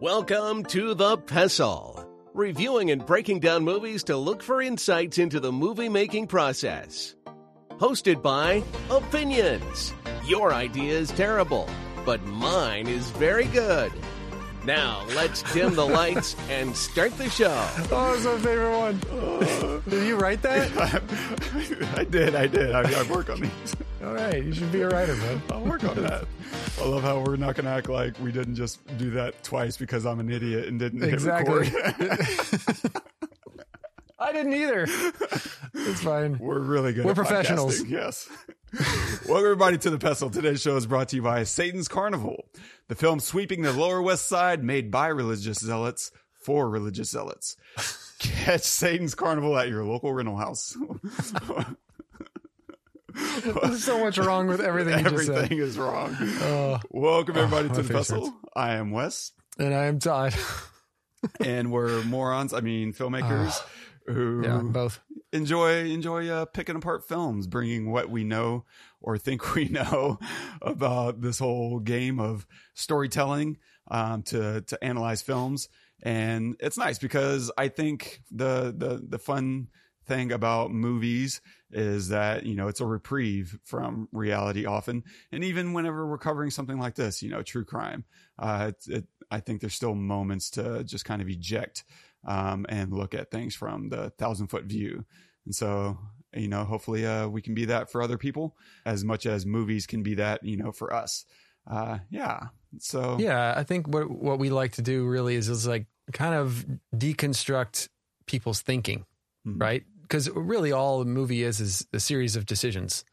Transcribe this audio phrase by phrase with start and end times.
[0.00, 5.50] Welcome to The Pestle, reviewing and breaking down movies to look for insights into the
[5.50, 7.16] movie making process.
[7.78, 9.92] Hosted by Opinions.
[10.24, 11.68] Your idea is terrible,
[12.04, 13.90] but mine is very good.
[14.64, 17.68] Now, let's dim the lights and start the show.
[17.90, 19.82] Oh, it's my favorite one.
[19.88, 20.70] Did you write that?
[21.98, 22.70] I did, I did.
[22.70, 23.76] I, I work on these.
[24.04, 25.42] All right, you should be a writer, man.
[25.50, 26.24] I'll work on that.
[26.80, 29.76] I love how we're not going to act like we didn't just do that twice
[29.76, 31.68] because I'm an idiot and didn't Exactly.
[31.70, 32.90] record.
[34.20, 34.86] I didn't either.
[35.74, 36.38] It's fine.
[36.38, 37.04] we're really good.
[37.06, 37.82] We're professionals.
[37.82, 38.28] podcasting, Yes.
[39.26, 40.30] Welcome everybody to the Pestle.
[40.30, 42.44] Today's show is brought to you by Satan's Carnival,
[42.88, 47.56] the film sweeping the Lower West Side, made by religious zealots for religious zealots.
[48.18, 50.76] Catch Satan's Carnival at your local rental house.
[53.18, 55.34] There's so much wrong with everything you just said.
[55.36, 56.16] Everything is wrong.
[56.20, 58.32] Oh, Welcome everybody my to the Pestle.
[58.54, 59.32] I am Wes.
[59.58, 60.34] and I am Todd.
[61.44, 62.52] and we're morons.
[62.54, 63.60] I mean, filmmakers
[64.06, 65.00] who Yeah, both.
[65.32, 68.64] enjoy enjoy uh, picking apart films, bringing what we know
[69.00, 70.18] or think we know
[70.62, 73.58] about this whole game of storytelling
[73.90, 75.68] um, to to analyze films.
[76.02, 79.68] And it's nice because I think the the the fun
[80.08, 85.72] thing about movies is that you know it's a reprieve from reality often and even
[85.74, 88.04] whenever we're covering something like this you know true crime
[88.38, 91.84] uh it, it, i think there's still moments to just kind of eject
[92.26, 95.04] um and look at things from the thousand foot view
[95.44, 95.98] and so
[96.34, 98.56] you know hopefully uh we can be that for other people
[98.86, 101.26] as much as movies can be that you know for us
[101.70, 105.66] uh yeah so Yeah, I think what what we like to do really is is
[105.66, 107.88] like kind of deconstruct
[108.26, 109.06] people's thinking,
[109.46, 109.60] Mhm.
[109.60, 109.84] right?
[110.08, 113.04] Because really, all a movie is is a series of decisions,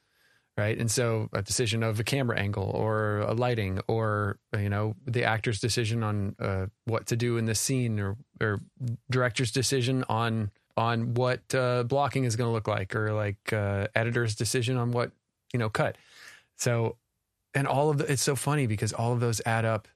[0.58, 0.78] right?
[0.78, 5.24] And so, a decision of a camera angle, or a lighting, or you know, the
[5.24, 8.62] actor's decision on uh, what to do in the scene, or or
[9.10, 13.88] director's decision on on what uh, blocking is going to look like, or like uh,
[13.96, 15.12] editor's decision on what
[15.54, 15.98] you know cut.
[16.58, 16.98] So,
[17.54, 19.88] and all of the, it's so funny because all of those add up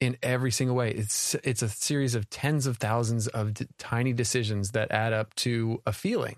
[0.00, 0.90] in every single way.
[0.90, 5.34] It's it's a series of tens of thousands of d- tiny decisions that add up
[5.36, 6.36] to a feeling,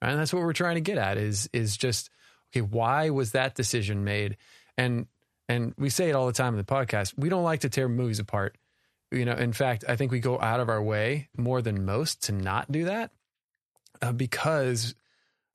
[0.00, 1.18] and that's what we're trying to get at.
[1.18, 2.10] Is is just
[2.52, 2.62] okay?
[2.62, 4.36] Why was that decision made?
[4.78, 5.06] And
[5.48, 7.14] and we say it all the time in the podcast.
[7.16, 8.56] We don't like to tear movies apart.
[9.10, 12.24] You know, in fact, I think we go out of our way more than most
[12.24, 13.12] to not do that
[14.02, 14.94] uh, because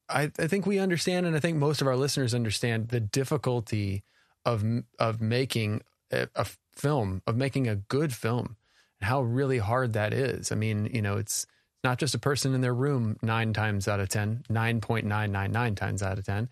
[0.08, 4.04] I, I think we understand, and I think most of our listeners understand the difficulty
[4.46, 4.64] of
[4.98, 5.82] of making
[6.12, 8.56] a, a film, of making a good film,
[9.00, 10.52] and how really hard that is.
[10.52, 11.46] I mean, you know, it's
[11.84, 15.32] not just a person in their room nine times out of ten, nine point nine
[15.32, 16.50] nine nine times out of ten.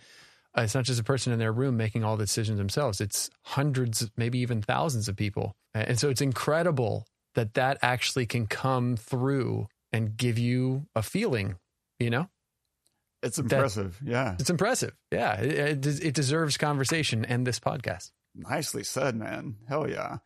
[0.58, 3.00] Uh, it's not just a person in their room making all the decisions themselves.
[3.00, 8.48] It's hundreds, maybe even thousands of people, and so it's incredible that that actually can
[8.48, 11.56] come through and give you a feeling.
[12.00, 12.30] You know.
[13.24, 14.96] it's impressive yeah It's impressive.
[15.12, 18.12] Yeah, it, it, it deserves conversation and this podcast.
[18.38, 19.56] Nicely said, man.
[19.68, 20.18] Hell yeah.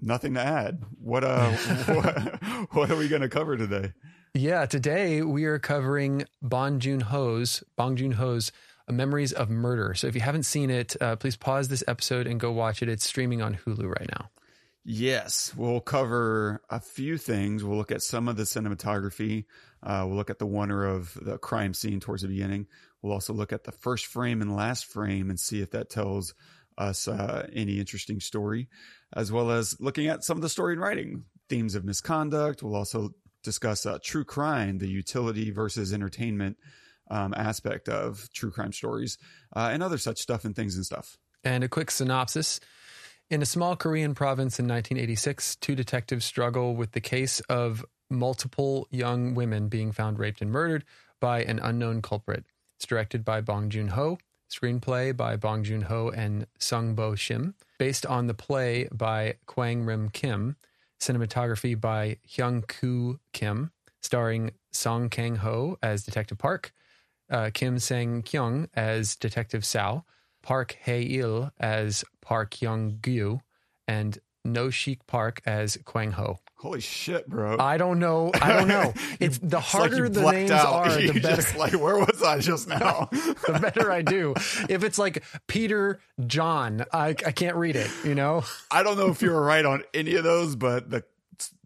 [0.00, 0.82] Nothing to add.
[1.00, 1.50] What uh
[1.86, 3.92] what, what are we gonna cover today?
[4.34, 8.52] Yeah, today we are covering Bong Joon Ho's Bong Joon Ho's
[8.88, 9.94] Memories of Murder.
[9.94, 12.88] So if you haven't seen it, uh, please pause this episode and go watch it.
[12.88, 14.30] It's streaming on Hulu right now.
[14.84, 17.62] Yes, we'll cover a few things.
[17.62, 19.44] We'll look at some of the cinematography.
[19.82, 22.68] Uh, we'll look at the oner of the crime scene towards the beginning.
[23.02, 26.34] We'll also look at the first frame and last frame and see if that tells
[26.78, 28.68] us uh, any interesting story,
[29.14, 32.62] as well as looking at some of the story and writing themes of misconduct.
[32.62, 33.10] We'll also
[33.42, 36.56] discuss uh, true crime, the utility versus entertainment
[37.10, 39.18] um, aspect of true crime stories,
[39.54, 41.18] uh, and other such stuff and things and stuff.
[41.44, 42.60] And a quick synopsis.
[43.30, 48.88] In a small Korean province in 1986, two detectives struggle with the case of multiple
[48.90, 50.84] young women being found raped and murdered
[51.20, 52.46] by an unknown culprit.
[52.76, 54.18] It's directed by Bong Joon Ho,
[54.50, 59.84] screenplay by Bong Joon Ho and Sung Bo Shim, based on the play by Kwang
[59.84, 60.56] Rim Kim,
[61.00, 63.70] cinematography by Hyung Koo Kim,
[64.02, 66.72] starring Song Kang Ho as Detective Park,
[67.30, 70.04] uh, Kim Sang Kyung as Detective Sao,
[70.42, 73.40] Park Hae Il as Park Young Gyu,
[73.86, 76.38] and No Shik Park as Kwang Ho.
[76.60, 77.56] Holy shit, bro!
[77.60, 78.32] I don't know.
[78.34, 78.92] I don't know.
[79.20, 80.66] It's the like harder you the names out.
[80.88, 81.58] are, You the better.
[81.58, 83.08] like, where was I just now?
[83.12, 84.34] the better I do.
[84.68, 87.88] If it's like Peter John, I I can't read it.
[88.04, 88.42] You know.
[88.72, 91.04] I don't know if you were right on any of those, but the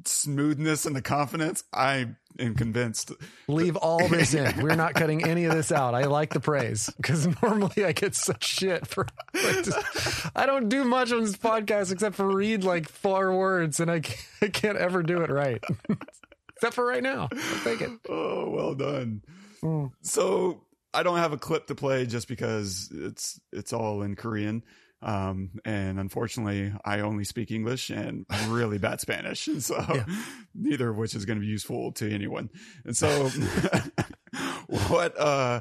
[0.05, 2.09] smoothness and the confidence, I
[2.39, 3.13] am convinced.
[3.49, 4.61] Leave all this in.
[4.63, 5.95] We're not cutting any of this out.
[5.95, 9.07] I like the praise because normally I get such shit for.
[9.35, 13.81] Like just, I don't do much on this podcast except for read like four words,
[13.81, 15.63] and I can't, I can't ever do it right.
[16.57, 17.29] except for right now.
[17.33, 17.91] I'll take it.
[18.09, 19.23] Oh, well done.
[19.63, 19.93] Mm.
[20.03, 20.65] So
[20.95, 24.63] I don't have a clip to play just because it's it's all in Korean.
[25.03, 30.05] Um, and unfortunately, I only speak English and really bad Spanish, and so Yeah.
[30.55, 32.51] neither of which is going to be useful to anyone.
[32.85, 33.29] And so,
[34.67, 35.19] what?
[35.19, 35.61] Uh,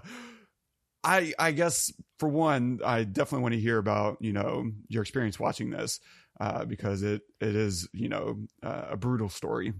[1.03, 5.39] I I guess for one, I definitely want to hear about you know your experience
[5.39, 5.99] watching this
[6.39, 9.73] uh, because it it is you know uh, a brutal story,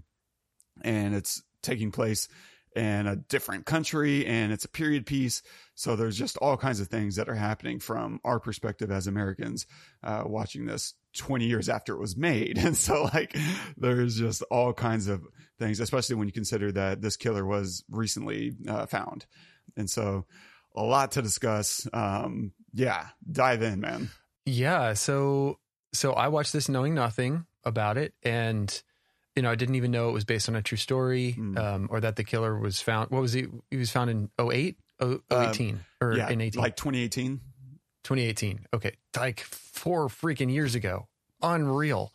[0.82, 2.26] and it's taking place
[2.76, 5.42] in a different country and it's a period piece.
[5.74, 9.66] So there's just all kinds of things that are happening from our perspective as Americans
[10.02, 12.58] uh, watching this 20 years after it was made.
[12.62, 13.36] And so like
[13.76, 15.22] there's just all kinds of
[15.58, 19.26] things, especially when you consider that this killer was recently uh, found.
[19.76, 20.26] And so
[20.74, 21.86] a lot to discuss.
[21.92, 24.10] Um, yeah, dive in, man.
[24.46, 24.94] Yeah.
[24.94, 25.58] So
[25.92, 28.82] so I watched this knowing nothing about it, and
[29.36, 31.58] you know I didn't even know it was based on a true story, Mm.
[31.58, 33.10] um, or that the killer was found.
[33.10, 33.46] What was he?
[33.70, 34.76] He was found in 08?
[35.00, 35.52] Oh, Uh,
[36.00, 37.40] or yeah, in 18 like 2018.
[38.04, 41.06] 2018 okay like four freaking years ago
[41.40, 42.12] unreal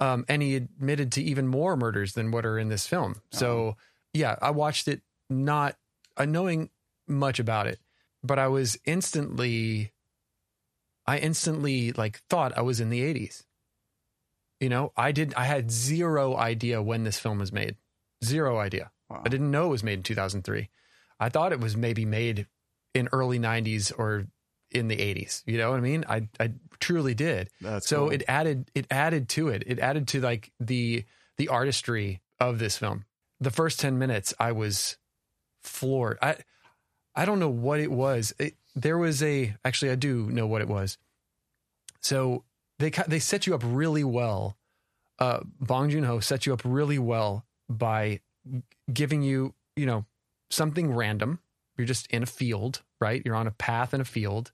[0.00, 3.74] um and he admitted to even more murders than what are in this film so
[4.12, 5.00] yeah i watched it
[5.30, 5.76] not
[6.18, 6.68] uh, knowing
[7.06, 7.78] much about it
[8.22, 9.92] but i was instantly
[11.06, 13.44] i instantly like thought i was in the 80s
[14.60, 17.76] you know i did i had zero idea when this film was made
[18.24, 19.22] zero idea Wow.
[19.24, 20.68] I didn't know it was made in 2003.
[21.20, 22.46] I thought it was maybe made
[22.94, 24.26] in early 90s or
[24.70, 25.42] in the 80s.
[25.46, 26.04] You know what I mean?
[26.08, 27.48] I I truly did.
[27.60, 28.10] That's so cool.
[28.10, 29.64] it added it added to it.
[29.66, 31.04] It added to like the
[31.38, 33.04] the artistry of this film.
[33.40, 34.98] The first 10 minutes I was
[35.62, 36.18] floored.
[36.20, 36.36] I
[37.14, 38.34] I don't know what it was.
[38.38, 40.98] It, there was a actually I do know what it was.
[42.00, 42.44] So
[42.78, 44.56] they they set you up really well.
[45.18, 48.20] Uh, Bong Joon Ho set you up really well by
[48.92, 50.04] giving you, you know,
[50.50, 51.40] something random.
[51.76, 53.22] You're just in a field, right?
[53.24, 54.52] You're on a path in a field,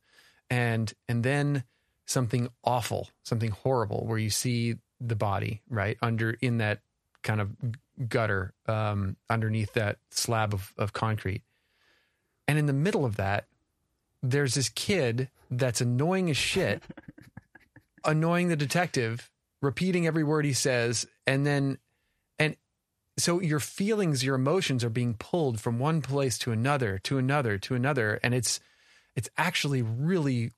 [0.51, 1.65] and and then
[2.07, 6.81] something awful, something horrible, where you see the body right under in that
[7.23, 7.51] kind of
[8.09, 11.43] gutter um, underneath that slab of, of concrete,
[12.47, 13.47] and in the middle of that,
[14.23, 16.83] there's this kid that's annoying as shit,
[18.05, 19.31] annoying the detective,
[19.63, 21.79] repeating every word he says, and then
[22.39, 22.57] and
[23.17, 27.59] so your feelings, your emotions are being pulled from one place to another, to another,
[27.59, 28.61] to another, and it's
[29.17, 30.53] it's actually really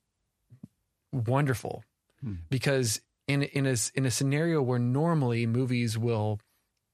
[1.13, 1.85] wonderful
[2.23, 2.35] Hmm.
[2.49, 6.41] because in in a in a scenario where normally movies will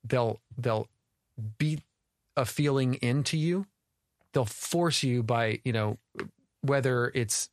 [0.04, 0.88] they'll they'll
[1.58, 1.80] beat
[2.36, 3.66] a feeling into you,
[4.32, 5.98] they'll force you by you know
[6.62, 7.48] whether it's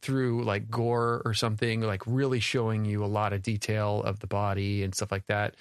[0.00, 4.26] through like gore or something like really showing you a lot of detail of the
[4.26, 5.54] body and stuff like that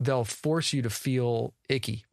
[0.00, 2.04] they'll force you to feel icky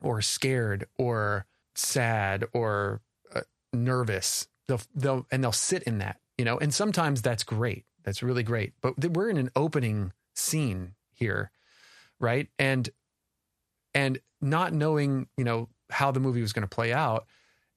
[0.00, 3.00] or scared or sad or
[3.34, 3.40] uh,
[3.72, 4.46] nervous.
[4.66, 6.58] They'll they'll and they'll sit in that you know?
[6.58, 7.84] And sometimes that's great.
[8.02, 8.72] That's really great.
[8.80, 11.50] But we're in an opening scene here
[12.20, 12.48] right?
[12.58, 12.88] And
[13.94, 17.26] and not knowing you know how the movie was going to play out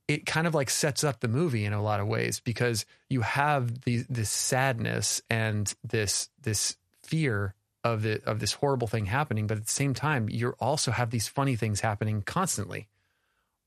[0.08, 3.22] it kind of like sets up the movie in a lot of ways because you
[3.22, 9.48] have the this sadness and this this fear of the of this horrible thing happening,
[9.48, 12.88] but at the same time, you also have these funny things happening constantly,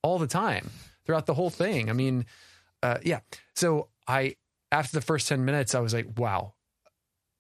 [0.02, 0.70] all the time
[1.04, 1.90] throughout the whole thing.
[1.90, 2.26] I mean,
[2.82, 3.20] uh, yeah.
[3.54, 4.36] So I
[4.72, 6.54] after the first ten minutes, I was like, wow,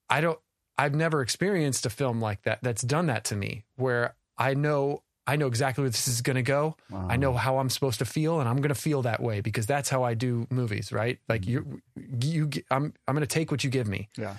[0.08, 0.38] I don't.
[0.78, 5.02] I've never experienced a film like that that's done that to me, where I know
[5.30, 6.76] I know exactly where this is going to go.
[6.90, 7.06] Wow.
[7.08, 9.66] I know how I'm supposed to feel, and I'm going to feel that way because
[9.66, 11.18] that's how I do movies, right?
[11.28, 11.80] Like you,
[12.20, 14.36] you, I'm, I'm going to take what you give me, Yeah.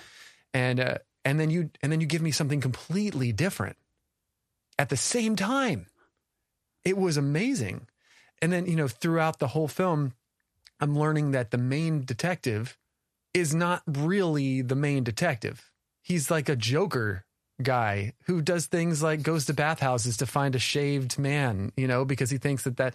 [0.52, 3.76] and uh, and then you, and then you give me something completely different
[4.78, 5.86] at the same time.
[6.84, 7.86] It was amazing,
[8.42, 10.12] and then you know throughout the whole film,
[10.80, 12.76] I'm learning that the main detective
[13.32, 15.70] is not really the main detective.
[16.02, 17.24] He's like a Joker
[17.60, 22.04] guy who does things like goes to bathhouses to find a shaved man, you know,
[22.04, 22.94] because he thinks that that,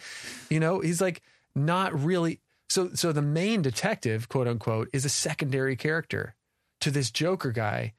[0.49, 1.21] you know, he's like
[1.55, 2.39] not really.
[2.69, 6.35] So, so the main detective, quote unquote, is a secondary character
[6.81, 7.93] to this Joker guy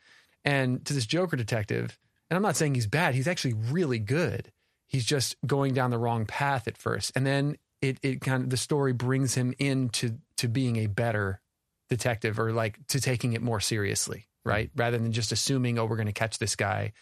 [0.45, 1.99] and to this Joker detective.
[2.31, 3.15] And I'm not saying he's bad.
[3.15, 4.53] He's actually really good.
[4.87, 7.13] He's just going down the wrong path at first.
[7.17, 11.41] And then it, it kind of, the story brings him into, to being a better
[11.89, 14.71] detective or like to taking it more seriously, right?
[14.77, 16.93] Rather than just assuming, oh, we're going to catch this guy.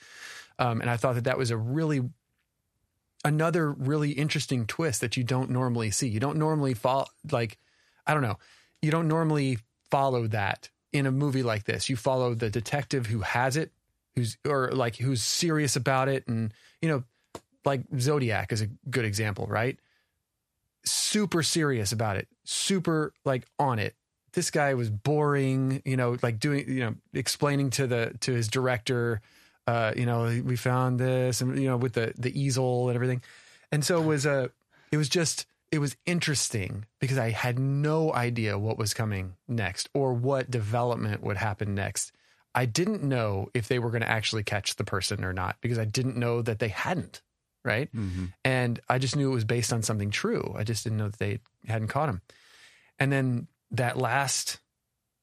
[0.59, 2.03] Um, and I thought that that was a really
[3.25, 6.09] another really interesting twist that you don't normally see.
[6.09, 7.59] You don't normally follow like
[8.07, 8.39] I don't know.
[8.83, 9.59] You don't normally
[9.91, 11.89] follow that in a movie like this.
[11.89, 13.73] You follow the detective who has it,
[14.15, 17.05] who's or like who's serious about it and you know
[17.65, 19.79] like Zodiac is a good example, right?
[20.85, 22.29] Super serious about it.
[22.45, 23.95] Super like on it.
[24.37, 28.47] This guy was boring, you know, like doing, you know, explaining to the to his
[28.47, 29.21] director
[29.67, 33.23] uh, you know, we found this and you know with the the easel and everything.
[33.73, 34.51] And so it was a
[34.93, 39.89] it was just it was interesting because I had no idea what was coming next
[39.93, 42.13] or what development would happen next.
[42.55, 45.79] I didn't know if they were going to actually catch the person or not because
[45.79, 47.21] I didn't know that they hadn't,
[47.65, 47.93] right?
[47.93, 48.27] Mm-hmm.
[48.45, 50.55] And I just knew it was based on something true.
[50.57, 52.23] I just didn't know that they hadn't caught him.
[52.99, 54.61] And then that last,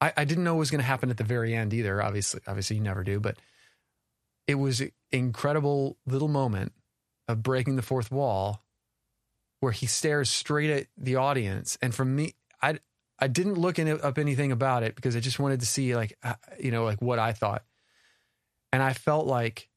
[0.02, 2.02] I, I didn't know what was going to happen at the very end either.
[2.02, 3.38] Obviously, obviously you never do, but
[4.48, 6.74] it was an incredible little moment
[7.28, 8.62] of breaking the fourth wall
[9.62, 11.78] where he stares straight at the audience.
[11.82, 12.80] And for me, I,
[13.18, 16.18] I didn't look in, up anything about it because I just wanted to see like,
[16.22, 17.64] uh, you know, like what I thought.
[18.74, 19.70] And I felt like,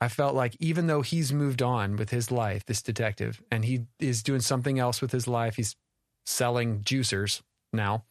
[0.00, 3.86] I felt like even though he's moved on with his life, this detective, and he
[3.98, 5.76] is doing something else with his life, he's
[6.24, 8.04] selling juicers now,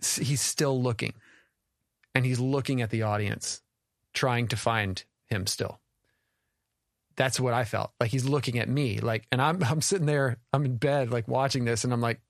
[0.00, 1.14] he's still looking
[2.14, 3.62] and he's looking at the audience
[4.12, 5.80] trying to find him still.
[7.16, 7.92] That's what I felt.
[8.00, 8.98] Like he's looking at me.
[8.98, 12.20] Like and I'm I'm sitting there, I'm in bed like watching this and I'm like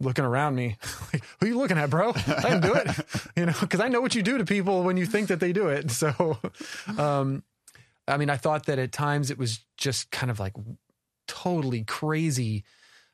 [0.00, 0.76] looking around me.
[1.12, 2.12] like, who you looking at, bro?
[2.14, 2.88] I didn't do it.
[3.36, 5.52] you know, cuz I know what you do to people when you think that they
[5.52, 5.90] do it.
[6.00, 6.38] So
[6.98, 7.42] um
[8.08, 10.54] I mean, I thought that at times it was just kind of like
[11.28, 12.64] totally crazy.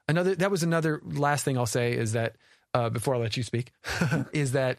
[0.08, 2.36] Another that was another last thing I'll say is that
[2.74, 3.72] uh, before I let you speak,
[4.32, 4.78] is that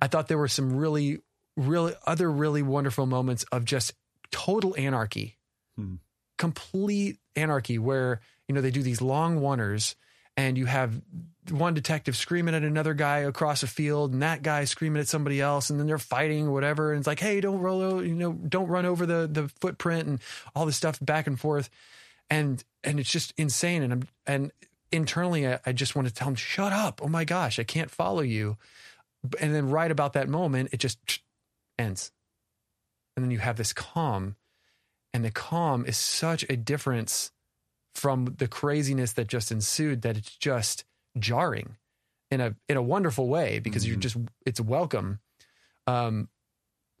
[0.00, 1.18] I thought there were some really
[1.56, 3.92] really other really wonderful moments of just
[4.30, 5.36] total anarchy,
[5.76, 5.96] Hmm.
[6.36, 9.94] complete anarchy, where you know they do these long oners,
[10.36, 11.00] and you have
[11.50, 15.40] one detective screaming at another guy across a field, and that guy screaming at somebody
[15.40, 18.14] else, and then they're fighting or whatever, and it's like, hey, don't roll, o- you
[18.14, 20.20] know, don't run over the the footprint, and
[20.54, 21.70] all this stuff back and forth,
[22.30, 24.52] and and it's just insane, and I'm and
[24.92, 27.90] internally I, I just want to tell him, shut up, oh my gosh, I can't
[27.90, 28.56] follow you,
[29.40, 30.98] and then right about that moment, it just
[31.78, 32.12] ends.
[33.16, 34.36] And then you have this calm.
[35.12, 37.32] And the calm is such a difference
[37.94, 40.84] from the craziness that just ensued that it's just
[41.18, 41.76] jarring
[42.30, 44.00] in a in a wonderful way because you're Mhm.
[44.02, 44.16] just
[44.46, 45.18] it's welcome.
[45.86, 46.28] Um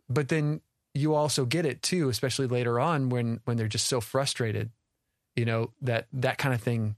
[0.08, 0.62] but then
[0.94, 4.70] you also get it too, especially later on when when they're just so frustrated,
[5.36, 6.96] you know, that that kind of thing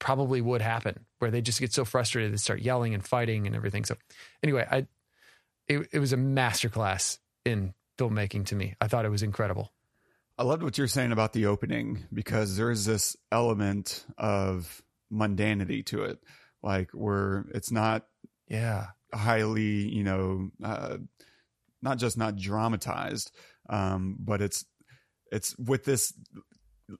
[0.00, 3.54] probably would happen where they just get so frustrated they start yelling and fighting and
[3.54, 3.84] everything.
[3.84, 3.96] So
[4.42, 4.86] anyway, I
[5.68, 8.74] it, it was a masterclass in filmmaking to me.
[8.80, 9.72] I thought it was incredible.
[10.38, 15.84] I loved what you're saying about the opening because there is this element of mundanity
[15.86, 16.18] to it,
[16.62, 18.06] like where it's not
[18.48, 18.86] Yeah.
[19.12, 20.96] highly, you know, uh,
[21.82, 23.32] not just not dramatized,
[23.68, 24.64] um, but it's
[25.30, 26.12] it's with this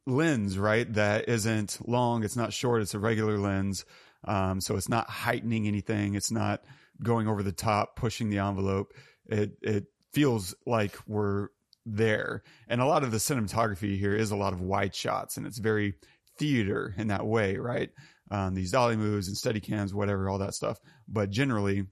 [0.06, 0.92] lens, right?
[0.92, 3.84] That isn't long, it's not short, it's a regular lens,
[4.24, 6.62] um, so it's not heightening anything, it's not
[7.02, 8.92] going over the top, pushing the envelope.
[9.26, 11.48] It it feels like we're
[11.86, 15.46] there, and a lot of the cinematography here is a lot of wide shots, and
[15.46, 15.94] it's very
[16.38, 17.90] theater in that way, right?
[18.30, 20.78] Um, these dolly moves and steady cams, whatever, all that stuff.
[21.08, 21.86] But generally,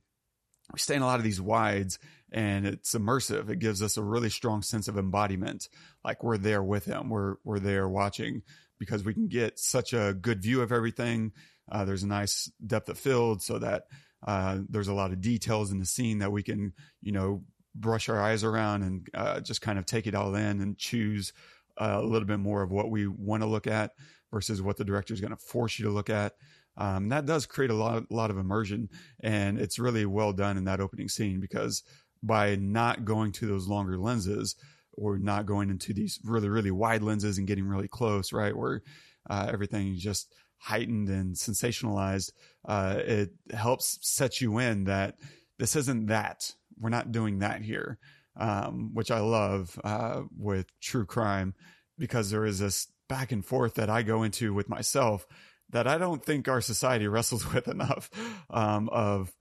[0.72, 1.98] we stay in a lot of these wides
[2.30, 3.48] and it's immersive.
[3.48, 5.68] It gives us a really strong sense of embodiment.
[6.04, 7.08] Like we're there with him.
[7.08, 8.42] We're, we're there watching
[8.78, 11.32] because we can get such a good view of everything.
[11.70, 13.84] Uh, there's a nice depth of field so that,
[14.26, 17.44] uh, there's a lot of details in the scene that we can, you know,
[17.74, 21.32] brush our eyes around and, uh, just kind of take it all in and choose
[21.78, 23.92] uh, a little bit more of what we want to look at
[24.32, 26.34] versus what the director is going to force you to look at.
[26.78, 28.88] Um, that does create a lot, lot of immersion,
[29.20, 31.82] and it's really well done in that opening scene because
[32.22, 34.54] by not going to those longer lenses
[34.92, 38.82] or not going into these really, really wide lenses and getting really close, right, where
[39.28, 42.32] uh, everything is just heightened and sensationalized,
[42.66, 45.16] uh, it helps set you in that
[45.58, 46.52] this isn't that.
[46.78, 47.98] We're not doing that here,
[48.36, 51.54] um, which I love uh, with true crime
[51.98, 55.26] because there is this back and forth that I go into with myself
[55.70, 58.10] that I don't think our society wrestles with enough
[58.50, 59.32] um, of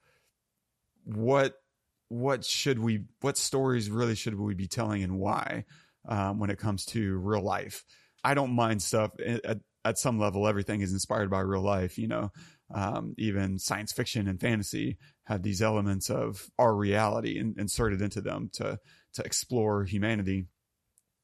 [1.04, 1.56] what
[2.10, 5.66] what should we what stories really should we be telling and why
[6.08, 7.84] um, when it comes to real life.
[8.24, 10.48] I don't mind stuff at, at some level.
[10.48, 12.32] Everything is inspired by real life, you know.
[12.74, 18.22] Um, even science fiction and fantasy have these elements of our reality in, inserted into
[18.22, 18.80] them to
[19.14, 20.46] to explore humanity.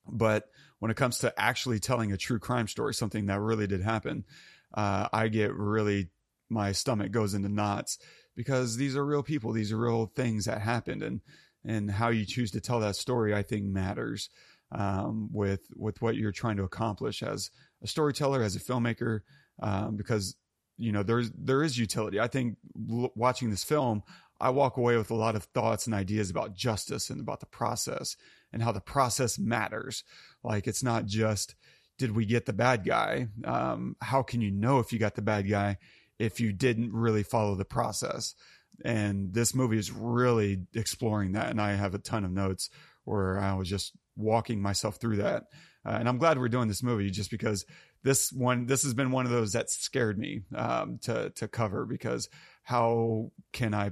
[0.08, 0.46] But
[0.80, 4.26] when it comes to actually telling a true crime story, something that really did happen,
[4.74, 6.10] uh, I get really
[6.50, 7.98] my stomach goes into knots
[8.36, 9.52] because these are real people.
[9.52, 11.22] These are real things that happened, and
[11.66, 14.30] and how you choose to tell that story, I think, matters
[14.72, 17.52] um, with with what you're trying to accomplish as
[17.82, 19.22] a storyteller, as a filmmaker,
[19.62, 20.36] um, because
[20.78, 22.20] you know there's there is utility.
[22.20, 22.58] I think
[22.90, 24.04] l- watching this film,
[24.40, 27.46] I walk away with a lot of thoughts and ideas about justice and about the
[27.46, 28.18] process
[28.52, 30.04] and how the process matters.
[30.44, 31.56] Like it's not just
[31.98, 33.28] did we get the bad guy?
[33.46, 35.78] Um, how can you know if you got the bad guy
[36.20, 38.36] if you didn't really follow the process?
[38.84, 41.50] And this movie is really exploring that.
[41.50, 42.70] And I have a ton of notes
[43.06, 45.44] where I was just walking myself through that.
[45.86, 47.66] Uh, and I'm glad we're doing this movie just because
[48.04, 51.86] this one, this has been one of those that scared me um, to to cover
[51.86, 52.30] because
[52.64, 53.92] how can I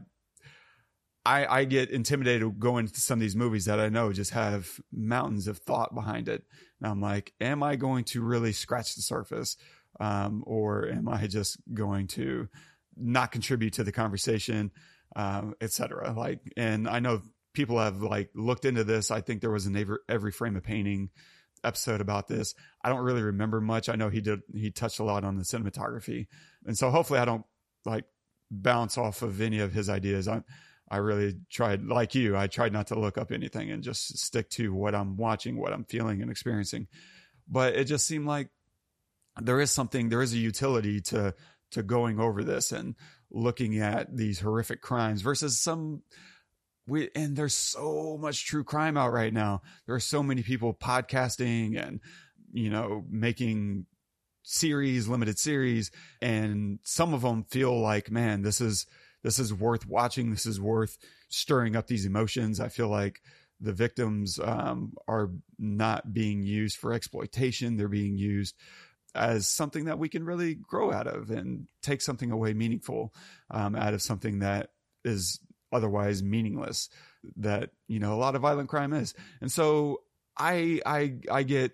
[1.23, 4.67] I, I get intimidated going to some of these movies that I know just have
[4.91, 6.43] mountains of thought behind it.
[6.79, 9.55] And I'm like, am I going to really scratch the surface?
[9.99, 12.47] Um, or am I just going to
[12.97, 14.71] not contribute to the conversation,
[15.15, 16.11] um, et cetera?
[16.11, 17.21] Like, and I know
[17.53, 19.11] people have like looked into this.
[19.11, 21.11] I think there was an every, every Frame a Painting
[21.63, 22.55] episode about this.
[22.83, 23.89] I don't really remember much.
[23.89, 26.25] I know he did, he touched a lot on the cinematography.
[26.65, 27.45] And so hopefully I don't
[27.85, 28.05] like
[28.49, 30.27] bounce off of any of his ideas.
[30.27, 30.43] I'm,
[30.91, 34.49] I really tried, like you, I tried not to look up anything and just stick
[34.51, 36.87] to what I'm watching, what I'm feeling and experiencing.
[37.47, 38.49] But it just seemed like
[39.41, 41.33] there is something, there is a utility to
[41.71, 42.95] to going over this and
[43.29, 46.01] looking at these horrific crimes versus some
[46.85, 49.61] we and there's so much true crime out right now.
[49.85, 52.01] There are so many people podcasting and
[52.51, 53.85] you know making
[54.43, 58.85] series, limited series, and some of them feel like, man, this is
[59.23, 60.29] this is worth watching.
[60.29, 60.97] This is worth
[61.29, 62.59] stirring up these emotions.
[62.59, 63.21] I feel like
[63.59, 67.77] the victims um, are not being used for exploitation.
[67.77, 68.55] They're being used
[69.13, 73.13] as something that we can really grow out of and take something away meaningful
[73.49, 74.71] um, out of something that
[75.03, 75.39] is
[75.71, 76.89] otherwise meaningless
[77.37, 80.01] that you know a lot of violent crime is and so
[80.37, 81.71] i i i get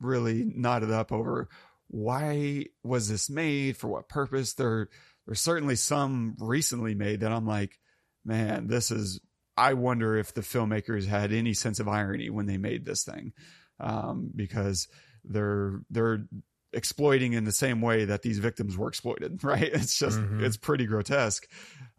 [0.00, 1.48] really knotted up over
[1.88, 4.88] why was this made for what purpose there
[5.26, 7.78] there's certainly some recently made that I'm like,
[8.24, 9.20] man, this is.
[9.58, 13.32] I wonder if the filmmakers had any sense of irony when they made this thing,
[13.80, 14.88] um, because
[15.24, 16.26] they're they're
[16.72, 19.40] exploiting in the same way that these victims were exploited.
[19.44, 19.70] Right?
[19.72, 20.44] It's just mm-hmm.
[20.44, 21.46] it's pretty grotesque,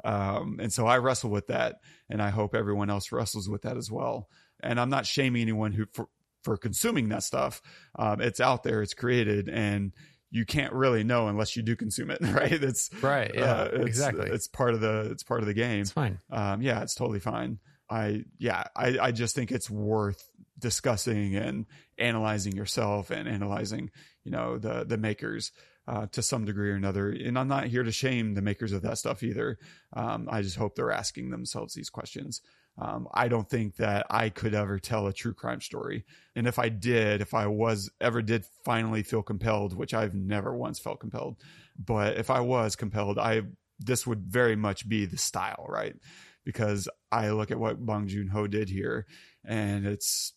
[0.04, 1.78] um, and so I wrestle with that,
[2.10, 4.30] and I hope everyone else wrestles with that as well.
[4.62, 6.08] And I'm not shaming anyone who for
[6.44, 7.62] for consuming that stuff.
[7.98, 9.92] Um, it's out there, it's created, and
[10.30, 12.52] you can't really know unless you do consume it, right?
[12.52, 13.32] It's right.
[13.34, 14.30] Yeah, uh, it's, exactly.
[14.30, 15.82] It's part of the it's part of the game.
[15.82, 16.20] It's fine.
[16.30, 17.60] Um, yeah, it's totally fine.
[17.90, 21.66] I yeah, I I just think it's worth discussing and
[21.98, 23.92] analyzing yourself and analyzing,
[24.24, 25.52] you know, the the makers
[25.88, 27.10] uh, to some degree or another.
[27.10, 29.58] And I'm not here to shame the makers of that stuff either.
[29.94, 32.42] Um, I just hope they're asking themselves these questions.
[32.80, 36.06] Um, I don't think that I could ever tell a true crime story.
[36.36, 40.56] And if I did, if I was ever did finally feel compelled, which I've never
[40.56, 41.38] once felt compelled,
[41.78, 43.44] but if I was compelled, I
[43.80, 45.96] this would very much be the style, right?
[46.44, 49.06] Because I look at what Bong Joon Ho did here,
[49.44, 50.34] and it's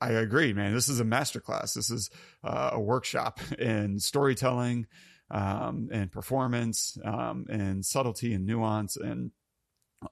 [0.00, 0.72] I agree, man.
[0.72, 1.74] This is a masterclass.
[1.74, 2.10] This is
[2.42, 4.86] uh, a workshop in storytelling
[5.30, 9.30] um, and performance um, and subtlety and nuance and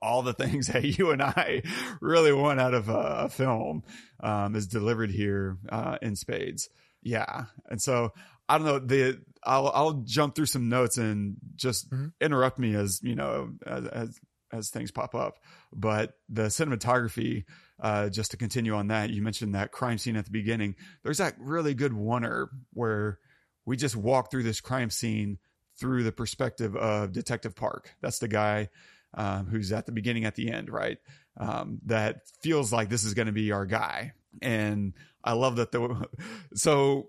[0.03, 1.63] all the things that you and I
[2.01, 3.83] really want out of a, film
[4.21, 6.69] um, is delivered here uh, in spades.
[7.03, 8.13] Yeah, and so
[8.49, 8.79] I don't know.
[8.79, 12.09] The I'll I'll jump through some notes and just mm-hmm.
[12.21, 14.21] interrupt me as you know as, as,
[14.53, 15.39] as things pop up.
[15.73, 17.45] But the cinematography,
[17.81, 20.75] uh, just to continue on that, you mentioned that crime scene at the beginning.
[21.05, 23.19] There's that really good oner where
[23.65, 25.39] we just walk through this crime scene
[25.79, 27.95] through the perspective of Detective Park.
[28.01, 28.71] That's the guy
[29.15, 30.99] um, who's at the beginning, at the end, right?
[31.37, 34.13] Um, that feels like this is going to be our guy.
[34.43, 34.95] And
[35.25, 35.73] I love that.
[35.73, 36.09] The,
[36.55, 37.09] so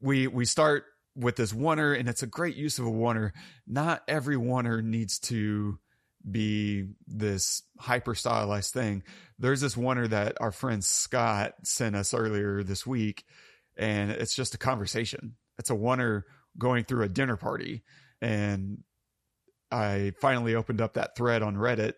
[0.00, 0.84] we, we start
[1.16, 3.32] with this oner and it's a great use of a oner.
[3.66, 5.78] Not every oner needs to
[6.28, 9.02] be this hyper stylized thing.
[9.38, 13.24] There's this oner that our friend Scott sent us earlier this week,
[13.76, 15.36] and it's just a conversation.
[15.58, 16.26] It's a oner
[16.58, 17.82] going through a dinner party,
[18.20, 18.82] and
[19.70, 21.94] I finally opened up that thread on Reddit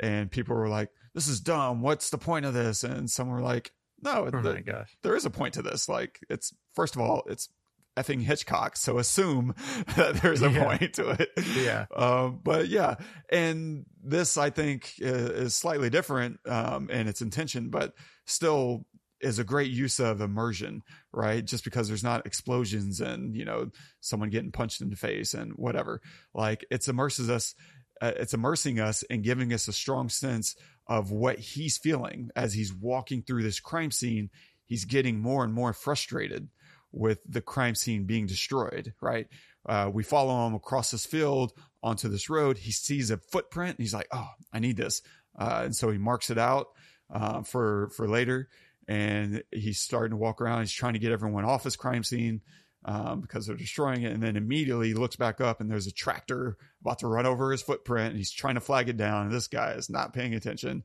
[0.00, 1.82] and people were like, this is dumb.
[1.82, 2.84] What's the point of this?
[2.84, 5.88] And some were like, no, oh the, there is a point to this.
[5.88, 7.48] Like it's, first of all, it's
[7.96, 9.54] effing Hitchcock, so assume
[9.96, 10.64] that there's a Yeah.
[10.64, 11.28] point to it.
[11.54, 11.84] Yeah.
[11.94, 12.94] Um, but yeah,
[13.28, 17.92] and this I think is slightly different um, in its intention, but
[18.26, 18.86] still
[19.22, 20.82] is a great use of immersion,
[21.12, 21.44] right?
[21.44, 25.52] Just because there's not explosions and you know someone getting punched in the face and
[25.52, 26.00] whatever,
[26.34, 27.54] like it's immerses us.
[28.00, 30.56] Uh, it's immersing us and giving us a strong sense
[30.88, 34.28] of what he's feeling as he's walking through this crime scene.
[34.66, 36.48] He's getting more and more frustrated
[36.90, 39.28] with the crime scene being destroyed, right?
[39.64, 42.58] Uh, we follow him across this field onto this road.
[42.58, 43.76] He sees a footprint.
[43.78, 45.02] He's like, "Oh, I need this,"
[45.38, 46.68] uh, and so he marks it out
[47.10, 48.48] uh, for for later.
[48.92, 50.60] And he's starting to walk around.
[50.60, 52.42] He's trying to get everyone off his crime scene
[52.84, 54.12] um, because they're destroying it.
[54.12, 57.52] And then immediately he looks back up, and there's a tractor about to run over
[57.52, 58.10] his footprint.
[58.10, 59.26] And he's trying to flag it down.
[59.26, 60.84] And this guy is not paying attention,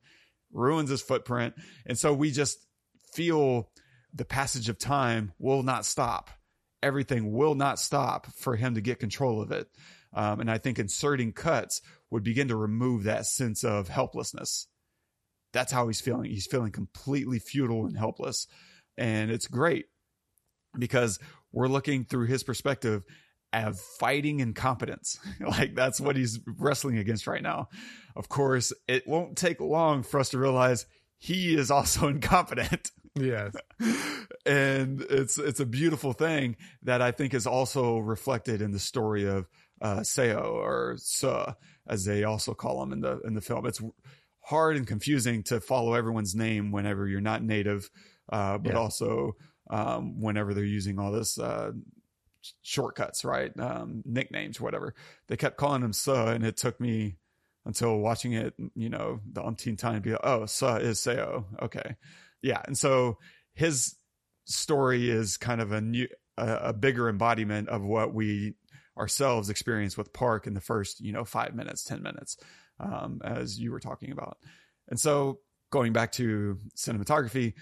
[0.54, 1.56] ruins his footprint.
[1.86, 2.58] And so we just
[3.13, 3.70] feel
[4.13, 6.30] the passage of time will not stop.
[6.82, 9.67] Everything will not stop for him to get control of it.
[10.13, 14.67] Um, and I think inserting cuts would begin to remove that sense of helplessness.
[15.54, 16.30] That's how he's feeling.
[16.30, 18.48] He's feeling completely futile and helpless.
[18.98, 19.86] And it's great
[20.78, 21.20] because
[21.52, 23.04] we're looking through his perspective
[23.54, 25.20] of fighting incompetence.
[25.40, 27.70] like that's what he's wrestling against right now.
[28.16, 30.86] Of course, it won't take long for us to realize
[31.18, 33.56] he is also incompetent Yes.
[34.46, 39.26] and it's it's a beautiful thing that I think is also reflected in the story
[39.26, 39.48] of
[39.82, 41.54] uh, Seo or Suh,
[41.88, 43.66] as they also call him in the in the film.
[43.66, 43.82] It's
[44.48, 47.90] hard and confusing to follow everyone's name whenever you're not native,
[48.32, 48.80] uh, but Yeah.
[48.80, 49.36] also
[49.70, 51.72] um, whenever they're using all this uh,
[52.62, 53.52] shortcuts, right?
[53.60, 54.96] Um, nicknames, whatever.
[55.28, 57.18] They kept calling him Suh, and it took me
[57.66, 61.44] until watching it, you know, the umpteenth time to be like, oh, Suh is Seo.
[61.62, 61.96] Okay.
[62.42, 62.62] Yeah.
[62.66, 63.18] And so
[63.54, 63.96] his
[64.46, 66.08] story is kind of a new,
[66.38, 68.54] a, a bigger embodiment of what we
[68.98, 72.38] ourselves experience with Park in the first, you know, five minutes, 10 minutes,
[72.80, 74.38] um, as you were talking about.
[74.88, 75.40] And so
[75.72, 77.54] going back to cinematography,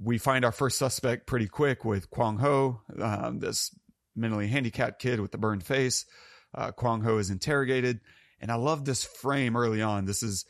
[0.00, 3.74] we find our first suspect pretty quick with Kwang Ho, um, this
[4.14, 6.06] mentally handicapped kid with the burned face.
[6.54, 8.00] Uh, Kwang Ho is interrogated.
[8.40, 10.04] And I love this frame early on.
[10.04, 10.44] This is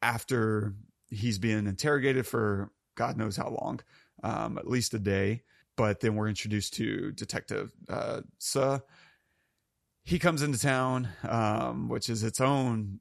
[0.00, 0.74] after
[1.08, 3.80] he's being interrogated for God knows how long,
[4.22, 5.42] um, at least a day.
[5.76, 8.20] But then we're introduced to Detective uh.
[10.06, 13.00] He comes into town, um, which is its own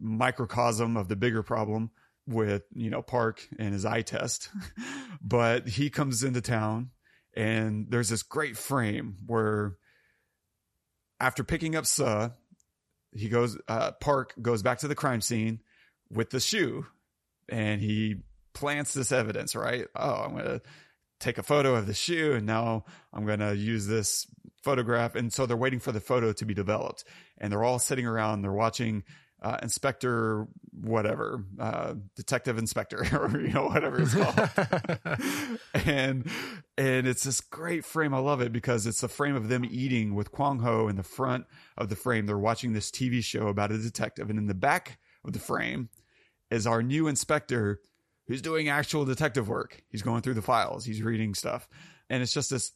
[0.00, 1.90] microcosm of the bigger problem
[2.26, 4.50] with you know Park and his eye test.
[5.22, 6.90] but he comes into town,
[7.34, 9.76] and there's this great frame where
[11.20, 12.30] after picking up Suh,
[13.12, 15.60] he goes uh, Park goes back to the crime scene
[16.10, 16.86] with the shoe,
[17.48, 18.16] and he
[18.52, 19.56] plants this evidence.
[19.56, 19.86] Right?
[19.96, 20.60] Oh, I'm gonna
[21.18, 24.26] take a photo of the shoe, and now I'm gonna use this
[24.62, 25.14] photograph.
[25.14, 27.04] And so they're waiting for the photo to be developed,
[27.38, 28.42] and they're all sitting around.
[28.42, 29.04] They're watching
[29.40, 35.58] uh, Inspector, whatever, uh, Detective Inspector, or you know whatever it's called.
[35.86, 36.28] and
[36.76, 38.14] and it's this great frame.
[38.14, 41.02] I love it because it's the frame of them eating with Kwang Ho in the
[41.02, 41.46] front
[41.76, 42.26] of the frame.
[42.26, 45.88] They're watching this TV show about a detective, and in the back of the frame
[46.50, 47.80] is our new inspector
[48.26, 49.82] who's doing actual detective work.
[49.88, 51.68] He's going through the files, he's reading stuff,
[52.10, 52.72] and it's just this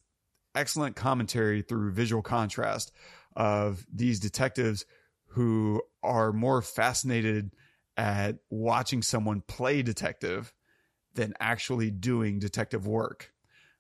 [0.55, 2.93] excellent commentary through visual contrast
[3.35, 4.85] of these detectives
[5.33, 7.51] who are more fascinated
[7.97, 10.53] at watching someone play detective
[11.15, 13.33] than actually doing detective work.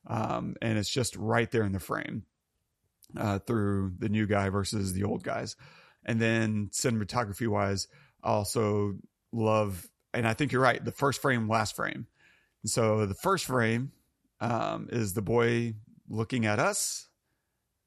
[0.06, 2.24] Um, and it's just right there in the frame
[3.16, 5.56] uh, through the new guy versus the old guys.
[6.04, 7.88] And then cinematography wise,
[8.22, 8.96] I also
[9.32, 12.06] love, and I think you're right, the first frame, last frame.
[12.62, 13.92] And so the first frame
[14.40, 15.74] um, is the boy
[16.08, 17.08] looking at us.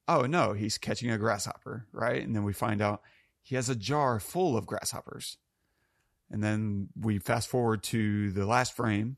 [0.08, 2.23] Oh, no, he's catching a grasshopper, right?
[2.23, 3.01] And then we find out
[3.46, 5.38] he has a jar full of grasshoppers.
[6.32, 9.18] And then we fast forward to the last frame,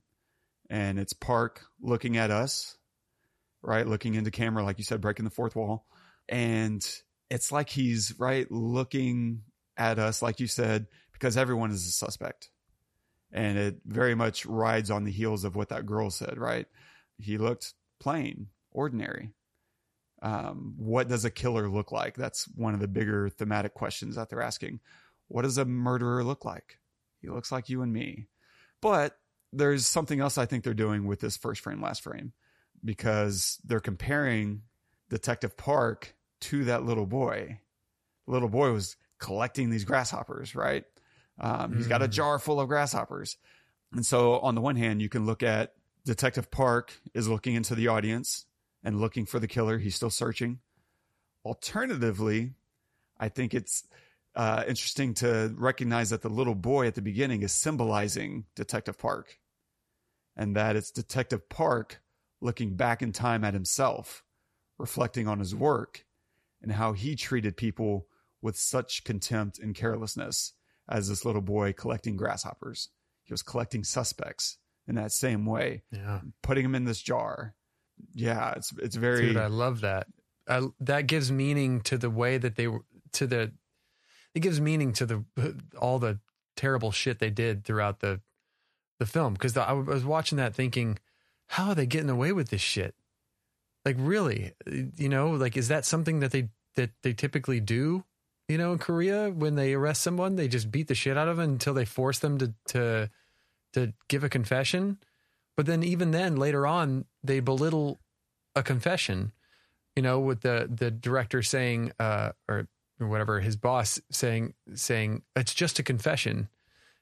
[0.70, 2.78] and it's Park looking at us,
[3.62, 3.88] right?
[3.88, 5.86] Looking into camera, like you said, breaking the fourth wall.
[6.28, 6.86] And
[7.30, 9.44] it's like he's, right, looking
[9.78, 12.50] at us, like you said, because everyone is a suspect.
[13.32, 16.66] And it very much rides on the heels of what that girl said, right?
[17.18, 19.32] He looked plain, ordinary.
[20.21, 22.15] Um, what does a killer look like?
[22.15, 24.80] That's one of the bigger thematic questions that they're asking.
[25.27, 26.80] What does a murderer look like?
[27.21, 28.27] He looks like you and me.
[28.82, 29.17] But
[29.53, 32.34] there's something else I think they're doing with this first frame, last frame,
[32.84, 34.63] because they're comparing
[35.10, 37.60] Detective Park to that little boy.
[38.25, 40.84] The little boy was collecting these grasshoppers, right?
[41.39, 42.12] Um, He's got a Mm.
[42.12, 43.38] jar full of grasshoppers.
[43.93, 45.73] And so, on the one hand, you can look at
[46.06, 48.45] Detective Park is looking into the audience
[48.88, 49.78] and looking for the killer.
[49.80, 50.60] He's still searching.
[51.43, 52.54] Alternatively,
[53.19, 53.84] I think it's
[54.34, 59.39] uh, interesting to recognize that the little boy at the beginning is symbolizing Detective Park,
[60.38, 62.00] and that it's Detective Park
[62.39, 64.23] looking back in time at himself,
[64.78, 66.06] reflecting on his work
[66.62, 68.08] and how he treated people
[68.41, 70.54] with such contempt and carelessness
[70.88, 72.88] as this little boy collecting grasshoppers.
[73.26, 76.21] He was collecting suspects in that same way, Yeah.
[76.41, 77.56] putting them in this jar.
[78.17, 80.08] Yeah, it's it's very Dude, I love that.
[80.49, 82.82] I, that gives meaning to the way that they were
[83.13, 83.51] to the.
[84.34, 85.23] It gives meaning to the
[85.80, 86.19] all the
[86.56, 88.19] terrible shit they did throughout the
[88.97, 90.97] the film because I was watching that thinking,
[91.45, 92.95] how are they getting away with this shit?
[93.86, 98.03] Like really, you know, like is that something that they that they typically do?
[98.47, 101.38] You know, in Korea when they arrest someone, they just beat the shit out of
[101.38, 103.12] them until they force them to to
[103.73, 104.97] to give a confession.
[105.56, 107.99] But then even then, later on, they belittle
[108.58, 109.32] a confession
[109.96, 112.67] you know, with the the director saying, uh, or
[113.00, 116.50] or whatever, his boss saying saying it's just a confession,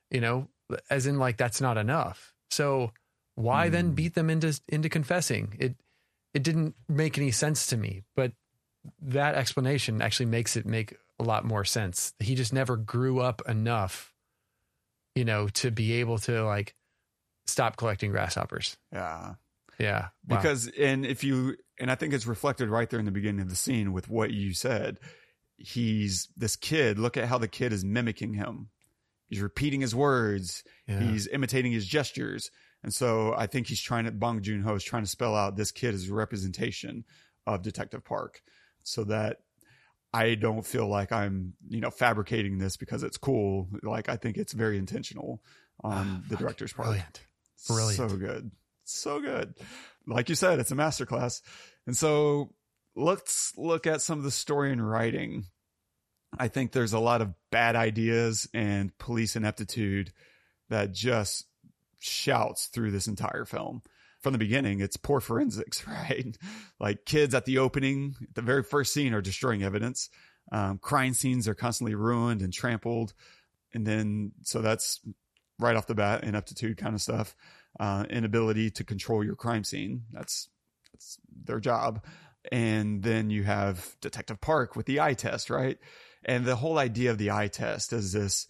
[0.09, 0.47] you know,
[0.89, 2.33] as in like that's not enough.
[2.49, 2.93] So
[3.35, 3.95] why then Hmm.
[3.95, 5.57] beat them into into confessing?
[5.59, 5.75] It
[6.33, 8.31] it didn't make any sense to me, but
[9.01, 12.13] that explanation actually makes it make a lot more sense.
[12.19, 14.13] He just never grew up enough,
[15.15, 16.75] you know, to be able to like
[17.45, 18.77] stop collecting grasshoppers.
[18.93, 19.35] yeah.
[19.79, 20.37] Yeah, Wow.
[20.37, 23.49] because and if you and i think it's reflected right there in the beginning of
[23.49, 24.97] the scene with what you said
[25.57, 28.69] he's this kid look at how the kid is mimicking him
[29.27, 30.99] he's repeating his words Yeah.
[31.01, 32.51] he's imitating his gestures
[32.83, 35.71] and so i think he's trying to bong joon-ho is trying to spell out this
[35.71, 37.03] kid is a representation
[37.47, 38.41] of detective park
[38.83, 39.37] so that
[40.13, 44.37] i don't feel like i'm you know fabricating this because it's cool like i think
[44.37, 45.41] it's very intentional
[45.83, 47.21] on Ah, the director's part brilliant.
[47.67, 48.11] Brilliant.
[48.11, 48.51] so good.
[48.85, 49.55] So good.
[50.07, 51.41] Like you said, it's a masterclass.
[51.87, 52.53] And so
[52.95, 55.45] let's look at some of the story and writing.
[56.37, 60.11] I think there's a lot of bad ideas and police ineptitude
[60.69, 61.45] that just
[61.99, 63.81] shouts through this entire film.
[64.21, 66.37] From the beginning, it's poor forensics, right?
[66.79, 70.09] Like kids at the opening, the very first scene are destroying evidence.
[70.51, 73.13] Um, crime scenes are constantly ruined and trampled.
[73.73, 75.01] And then, so that's
[75.59, 77.35] right off the bat, ineptitude kind of stuff
[77.79, 80.03] uh, inability to control your crime scene.
[80.11, 80.49] That's
[80.93, 82.03] that's their job.
[82.51, 85.77] And then you have Detective Park with the eye test, right?
[86.23, 88.47] And the whole idea of the eye test is this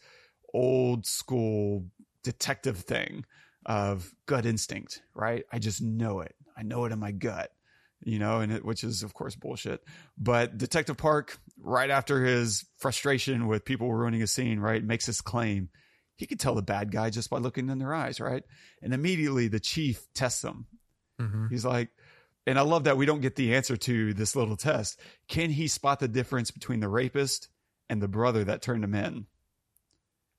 [0.53, 1.85] old school
[2.23, 3.25] detective thing
[3.65, 5.45] of gut instinct, right?
[5.51, 6.35] I just know it.
[6.57, 7.51] I know it in my gut,
[8.03, 9.83] you know, and it, which is of course bullshit.
[10.17, 15.21] But Detective Park, right after his frustration with people ruining a scene, right, makes this
[15.21, 15.69] claim.
[16.17, 18.43] He could tell the bad guy just by looking in their eyes, right?
[18.81, 20.67] And immediately the chief tests him.
[21.19, 21.49] Mhm.
[21.49, 21.89] He's like,
[22.47, 24.99] and I love that we don't get the answer to this little test.
[25.27, 27.49] Can he spot the difference between the rapist
[27.89, 29.25] and the brother that turned him in?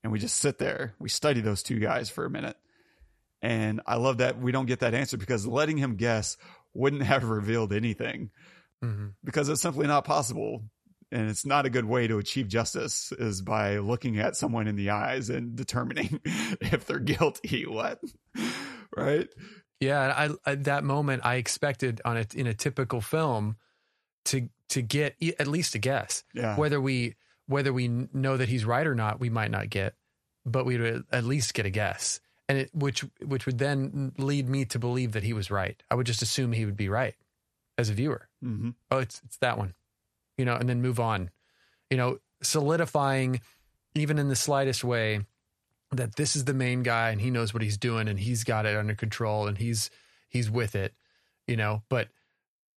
[0.03, 0.93] And we just sit there.
[0.99, 2.55] We study those two guys for a minute.
[3.41, 6.37] And I love that we don't get that answer because letting him guess
[6.73, 8.31] wouldn't have revealed anything
[8.83, 9.13] Mhm.
[9.23, 10.63] because it's simply not possible.
[11.11, 14.75] And it's not a good way to achieve justice is by looking at someone in
[14.75, 17.65] the eyes and determining if they're guilty.
[17.65, 18.01] What?
[18.95, 19.29] right?
[19.79, 23.57] Yeah, and I, I that moment I expected on it in a typical film
[24.25, 26.23] to to get at least a guess.
[26.33, 26.55] Yeah.
[26.57, 27.15] Whether we
[27.47, 29.95] whether we know that he's right or not, we might not get,
[30.45, 34.49] but we would at least get a guess, and it which which would then lead
[34.49, 35.81] me to believe that he was right.
[35.89, 37.15] I would just assume he would be right
[37.77, 38.27] as a viewer.
[38.41, 39.75] hmm Oh, it's it's that one,
[40.37, 41.29] you know, and then move on.
[41.89, 43.41] You know, solidifying
[43.95, 45.21] even in the slightest way
[45.91, 48.65] that this is the main guy and he knows what he's doing and he's got
[48.65, 49.89] it under control and he's
[50.29, 50.93] he's with it,
[51.47, 51.81] you know.
[51.89, 52.09] But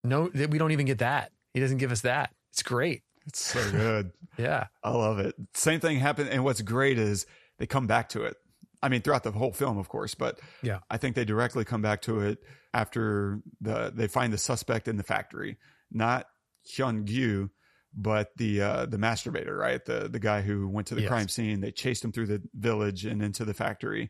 [0.03, 1.31] no, that we don't even get that.
[1.53, 2.31] He doesn't give us that.
[2.51, 3.03] It's great.
[3.25, 4.11] It's so good.
[4.37, 5.35] Yeah, I love it.
[5.53, 6.29] Same thing happened.
[6.29, 7.25] And what's great is
[7.57, 8.37] they come back to it.
[8.81, 10.79] I mean, throughout the whole film, of course, but Yeah.
[10.89, 12.37] I think they directly come back to it
[12.73, 15.57] after the they find the suspect in the factory,
[15.91, 16.27] not
[16.67, 17.49] Hyun Gyu,
[17.93, 19.83] but the uh, the masturbator, right?
[19.83, 21.09] The the guy who went to the Yes.
[21.09, 21.61] crime scene.
[21.61, 24.09] They chased him through the village and into the factory,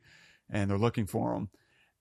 [0.49, 1.49] and they're looking for him.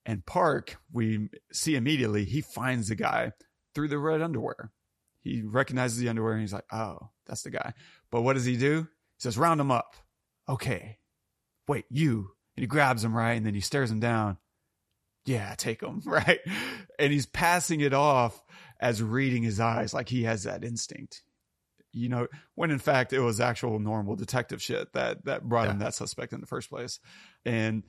[0.05, 3.33] And Park, we see immediately he finds the guy
[3.75, 4.71] through the red underwear.
[5.21, 7.73] He recognizes the underwear and he's like, "Oh, that's the guy."
[8.11, 8.83] But what does he do?
[9.17, 9.95] He says, "Round him up."
[10.47, 10.97] Okay.
[11.67, 12.31] Wait, you.
[12.57, 14.37] And he grabs him right, and then he stares him down.
[15.25, 16.39] Yeah, take him right,
[16.97, 18.41] and he's passing it off
[18.79, 21.23] as reading his eyes, like he has that instinct.
[21.91, 25.79] You know, when in fact it was actual normal detective shit that that brought him
[25.79, 26.99] that suspect in the first place,
[27.45, 27.83] and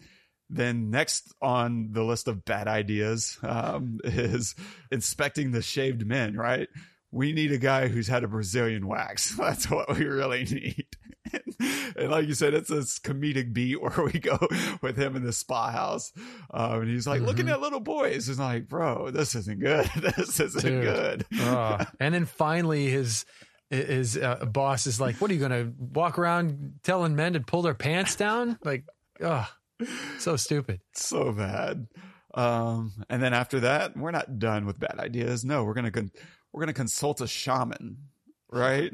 [0.48, 4.54] Then next on the list of bad ideas um, is
[4.90, 6.36] inspecting the shaved men.
[6.36, 6.68] Right?
[7.12, 9.34] We need a guy who's had a Brazilian wax.
[9.38, 10.86] That's what we really need.
[11.96, 14.38] and like you said, it's this comedic beat where we go
[14.82, 16.12] with him in the spa house,
[16.52, 17.28] um, and he's like mm-hmm.
[17.28, 18.26] looking at little boys.
[18.26, 19.86] He's like, "Bro, this isn't good.
[20.16, 20.82] this isn't Dude.
[20.82, 23.24] good." uh, and then finally, his
[23.70, 27.40] his uh, boss is like, "What are you going to walk around telling men to
[27.40, 28.84] pull their pants down?" Like,
[29.22, 29.48] oh,
[30.18, 31.86] so stupid, so bad.
[32.34, 35.44] Um, and then after that, we're not done with bad ideas.
[35.44, 36.12] No, we're gonna con-
[36.52, 37.96] we're gonna consult a shaman,
[38.50, 38.92] right?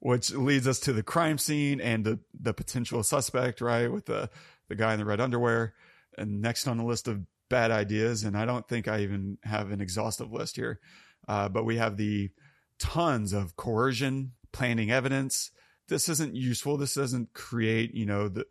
[0.00, 4.30] Which leads us to the crime scene and the the potential suspect, right, with the
[4.68, 5.74] the guy in the red underwear.
[6.16, 9.70] And next on the list of bad ideas, and I don't think I even have
[9.70, 10.80] an exhaustive list here,
[11.26, 12.30] uh, but we have the
[12.78, 15.50] tons of coercion, planting evidence.
[15.88, 16.76] This isn't useful.
[16.76, 18.46] This doesn't create, you know, the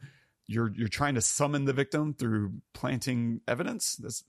[0.48, 3.96] you're you're trying to summon the victim through planting evidence.
[3.96, 4.24] This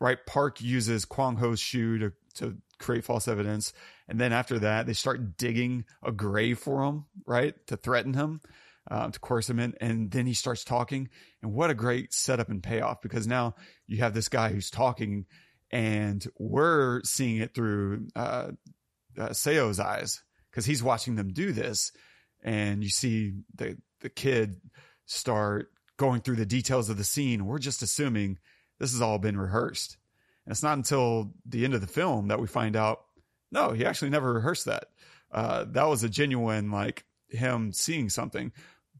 [0.00, 3.72] right Park uses Kwang Ho's shoe to to create false evidence,
[4.08, 8.40] and then after that they start digging a grave for him, right, to threaten him,
[8.90, 11.08] um, to coerce him in, and then he starts talking.
[11.42, 13.54] And what a great setup and payoff because now
[13.86, 15.26] you have this guy who's talking,
[15.70, 18.52] and we're seeing it through uh,
[19.18, 21.92] uh, Seo's eyes because he's watching them do this,
[22.42, 24.60] and you see the the kid
[25.06, 27.46] start going through the details of the scene.
[27.46, 28.38] We're just assuming
[28.78, 29.96] this has all been rehearsed,
[30.48, 33.04] and it's not until the end of the film that we find out
[33.50, 34.88] no, he actually never rehearsed that.
[35.30, 38.52] Uh, that was a genuine like him seeing something,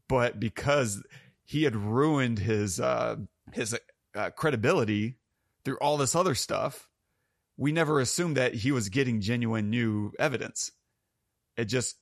[0.08, 1.02] but because
[1.44, 3.16] he had ruined his uh,
[3.52, 3.76] his
[4.14, 5.16] uh, credibility
[5.64, 6.88] through all this other stuff
[7.58, 10.70] we never assumed that he was getting genuine new evidence.
[11.56, 11.96] It just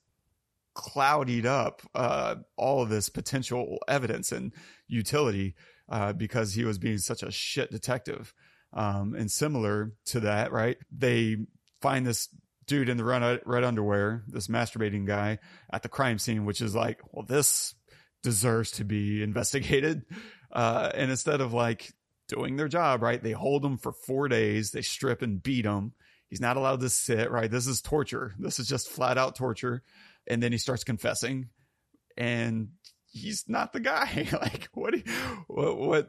[0.75, 4.53] clouded up uh, all of this potential evidence and
[4.87, 5.55] utility
[5.89, 8.35] uh, because he was being such a shit detective.
[8.77, 10.77] Um, and similar to that, right?
[10.93, 11.39] They
[11.81, 12.29] find this
[12.67, 15.39] dude in the red, red underwear, this masturbating guy
[15.73, 17.75] at the crime scene, which is like, well, this
[18.23, 20.03] deserves to be investigated.
[20.53, 21.91] Uh, and instead of like
[22.29, 23.23] doing their job, right?
[23.23, 24.73] They hold him for four days.
[24.73, 25.93] They strip and beat him.
[26.29, 27.51] He's not allowed to sit, right?
[27.51, 28.35] This is torture.
[28.39, 29.83] This is just flat out torture.
[30.27, 31.49] And then he starts confessing
[32.17, 32.71] and
[33.07, 34.29] he's not the guy.
[34.33, 34.95] like what,
[35.47, 36.09] what, what,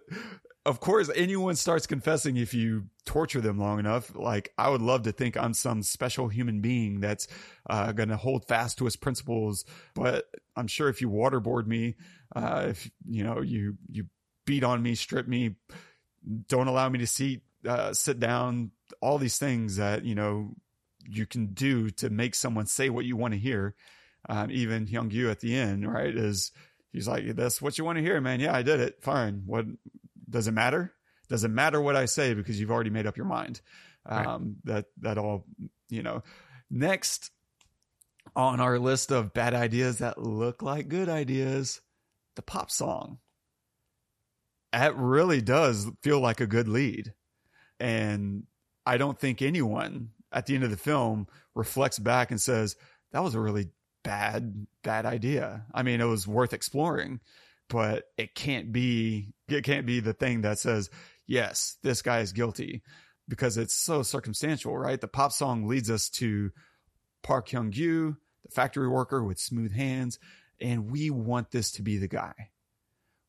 [0.67, 4.13] of course, anyone starts confessing if you torture them long enough.
[4.13, 7.29] Like, I would love to think I'm some special human being that's
[7.69, 9.63] uh, going to hold fast to his principles.
[9.95, 10.25] But
[10.57, 11.95] I'm sure if you waterboard me,
[12.35, 14.07] uh, if you know you you
[14.45, 15.55] beat on me, strip me,
[16.49, 20.53] don't allow me to seat, uh, sit down, all these things that, you know,
[21.07, 23.73] you can do to make someone say what you want to hear.
[24.27, 26.51] Um, even Hyun Gyu at the end, right, is
[26.91, 28.41] he's like, that's what you want to hear, man.
[28.41, 29.01] Yeah, I did it.
[29.01, 29.43] Fine.
[29.45, 29.65] What
[30.29, 30.93] does it matter?
[31.29, 33.61] Does it matter what I say because you've already made up your mind?
[34.05, 34.75] Um, right.
[34.75, 35.45] that, that all,
[35.89, 36.23] you know,
[36.69, 37.31] next
[38.35, 41.81] on our list of bad ideas that look like good ideas,
[42.35, 43.19] the pop song
[44.73, 47.13] that really does feel like a good lead.
[47.79, 48.43] And
[48.85, 52.75] I don't think anyone at the end of the film reflects back and says,
[53.11, 53.69] that was a really
[54.03, 55.65] bad, bad idea.
[55.73, 57.21] I mean, it was worth exploring,
[57.69, 60.89] but it can't be, it can't be the thing that says,
[61.25, 62.83] yes, this guy is guilty
[63.27, 64.99] because it's so circumstantial, right?
[64.99, 66.51] The pop song leads us to
[67.23, 70.19] Park Hyun Gyu, the factory worker with smooth hands,
[70.59, 72.33] and we want this to be the guy.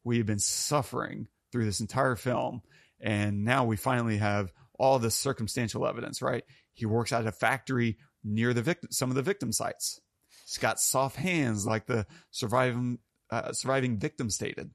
[0.05, 2.63] We've been suffering through this entire film.
[3.01, 6.45] And now we finally have all this circumstantial evidence, right?
[6.75, 10.01] He works at a factory near the victim, some of the victim sites.
[10.45, 12.99] He's got soft hands, like the surviving,
[13.31, 14.71] uh, surviving victim stated.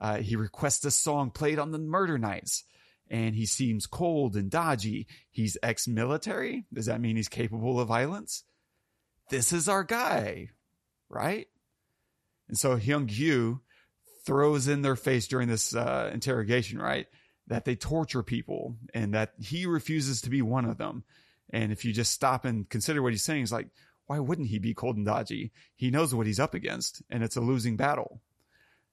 [0.00, 2.64] Uh, he requests a song played on the murder nights
[3.10, 5.06] and he seems cold and dodgy.
[5.30, 6.66] He's ex military.
[6.72, 8.44] Does that mean he's capable of violence?
[9.30, 10.50] This is our guy,
[11.08, 11.48] right?
[12.48, 13.60] And so Hyun Gyu
[14.24, 17.06] throws in their face during this uh, interrogation, right?
[17.46, 21.04] That they torture people and that he refuses to be one of them.
[21.50, 23.68] And if you just stop and consider what he's saying, it's like,
[24.06, 25.52] why wouldn't he be cold and dodgy?
[25.76, 28.20] He knows what he's up against and it's a losing battle.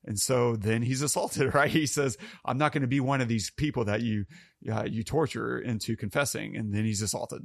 [0.05, 1.69] And so then he's assaulted, right?
[1.69, 4.25] He says, I'm not going to be one of these people that you,
[4.71, 6.55] uh, you torture into confessing.
[6.55, 7.41] And then he's assaulted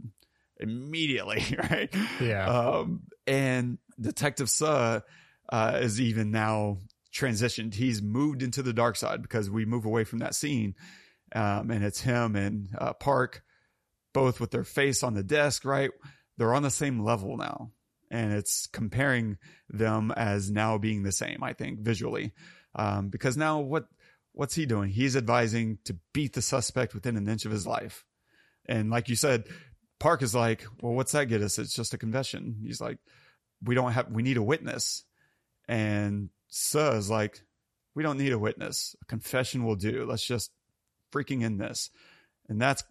[0.59, 1.93] immediately, right?
[2.21, 2.47] Yeah.
[2.47, 5.03] Um, and Detective Seo,
[5.49, 6.79] uh, is even now
[7.13, 7.75] transitioned.
[7.75, 10.75] He's moved into the dark side because we move away from that scene.
[11.35, 13.43] Um, and it's him and uh, Park,
[14.13, 15.91] both with their face on the desk, right?
[16.37, 17.73] They're on the same level now.
[18.11, 19.39] And it's comparing
[19.69, 22.33] them as now being the same, I think, visually.
[22.75, 23.87] Um, because now what,
[24.33, 24.91] what's he doing?
[24.91, 28.05] He's advising to beat the suspect within an inch of his life.
[28.67, 29.45] And like you said,
[29.99, 31.59] Park is like, well, what's that get us?
[31.59, 32.57] It's just a confession.
[32.63, 32.99] He's like,
[33.63, 35.05] we don't have, we need a witness.
[35.69, 37.43] And Seo is like,
[37.95, 38.97] we don't need a witness.
[39.03, 40.05] A confession will do.
[40.05, 40.51] Let's just
[41.13, 41.91] freaking in this.
[42.49, 42.83] And that's,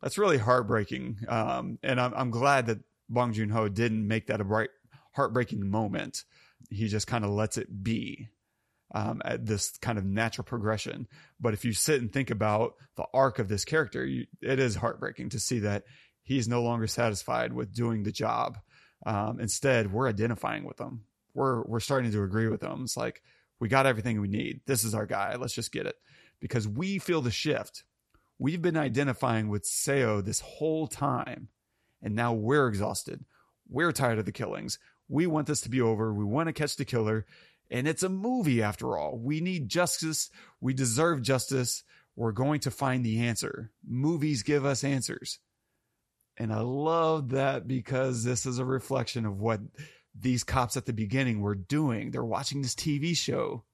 [0.00, 1.18] that's really heartbreaking.
[1.28, 2.78] Um, and I'm, I'm glad that
[3.12, 4.70] Bong Joon Ho didn't make that a bright,
[5.12, 6.24] heartbreaking moment.
[6.70, 8.28] He just kind of lets it be
[8.94, 11.06] um, at this kind of natural progression.
[11.40, 14.76] But if you sit and think about the arc of this character, you, it is
[14.76, 15.84] heartbreaking to see that
[16.22, 18.58] he's no longer satisfied with doing the job.
[19.04, 21.04] Um, instead, we're identifying with him.
[21.34, 22.82] We're we're starting to agree with him.
[22.84, 23.22] It's like
[23.58, 24.60] we got everything we need.
[24.66, 25.36] This is our guy.
[25.36, 25.96] Let's just get it
[26.40, 27.84] because we feel the shift.
[28.38, 31.48] We've been identifying with Seo this whole time,
[32.02, 33.24] and now we're exhausted.
[33.68, 34.78] We're tired of the killings.
[35.08, 36.12] We want this to be over.
[36.12, 37.26] We want to catch the killer.
[37.70, 39.18] And it's a movie after all.
[39.18, 40.30] We need justice.
[40.60, 41.84] We deserve justice.
[42.16, 43.70] We're going to find the answer.
[43.86, 45.38] Movies give us answers.
[46.36, 49.60] And I love that because this is a reflection of what
[50.14, 52.10] these cops at the beginning were doing.
[52.10, 53.64] They're watching this TV show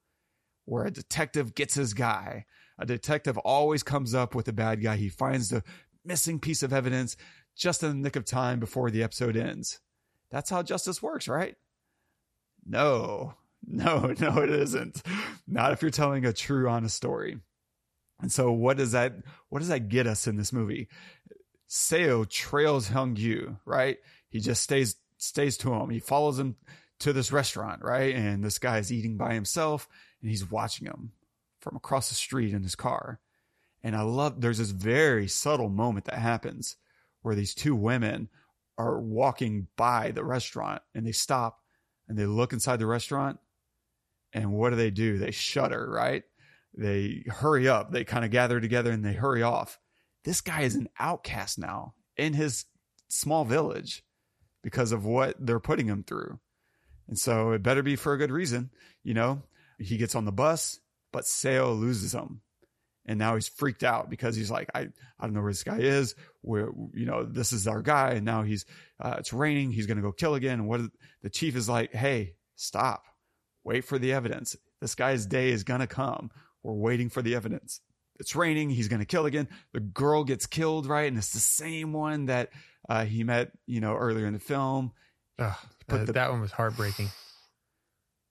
[0.65, 2.45] where a detective gets his guy.
[2.77, 4.95] A detective always comes up with a bad guy.
[4.95, 5.63] He finds the
[6.05, 7.17] missing piece of evidence
[7.59, 9.79] just in the nick of time before the episode ends.
[10.31, 11.55] That's how justice works, right?
[12.65, 13.35] No,
[13.67, 15.03] no, no, it isn't.
[15.47, 17.39] Not if you're telling a true, honest story.
[18.21, 19.13] And so, what does that?
[19.49, 20.87] What does that get us in this movie?
[21.69, 23.97] Seo trails Hyun Gyu, right?
[24.29, 25.89] He just stays stays to him.
[25.89, 26.55] He follows him
[26.99, 28.15] to this restaurant, right?
[28.15, 29.87] And this guy is eating by himself,
[30.21, 31.11] and he's watching him
[31.59, 33.19] from across the street in his car.
[33.83, 34.41] And I love.
[34.41, 36.75] There's this very subtle moment that happens
[37.21, 38.29] where these two women
[38.77, 41.59] are walking by the restaurant, and they stop
[42.07, 43.39] and they look inside the restaurant
[44.33, 45.17] and what do they do?
[45.17, 46.23] They shudder, right?
[46.77, 47.91] They hurry up.
[47.91, 49.79] They kind of gather together and they hurry off.
[50.23, 52.65] This guy is an outcast now in his
[53.09, 54.03] small village
[54.61, 56.39] because of what they're putting him through.
[57.07, 58.69] And so it better be for a good reason.
[59.03, 59.41] You know,
[59.79, 60.79] he gets on the bus,
[61.11, 62.41] but Seo loses him.
[63.09, 64.87] And now he's freaked out because he's like, I,
[65.19, 66.15] I don't know where this guy is.
[66.41, 68.11] Where, you know, this is our guy.
[68.11, 68.65] And now he's,
[69.01, 69.71] uh, it's raining.
[69.71, 70.59] He's going to go kill again.
[70.59, 70.81] And what
[71.21, 73.03] the chief is like, Hey, stop
[73.63, 74.55] Wait for the evidence.
[74.81, 76.31] This guy's day is going to come.
[76.63, 77.81] We're waiting for the evidence.
[78.19, 78.69] It's raining.
[78.69, 79.47] He's going to kill again.
[79.73, 81.07] The girl gets killed, right?
[81.07, 82.49] And it's the same one that
[82.87, 84.91] uh, he met, you know, earlier in the film.
[85.37, 85.53] Ugh,
[85.87, 87.09] that, the, that one was heartbreaking.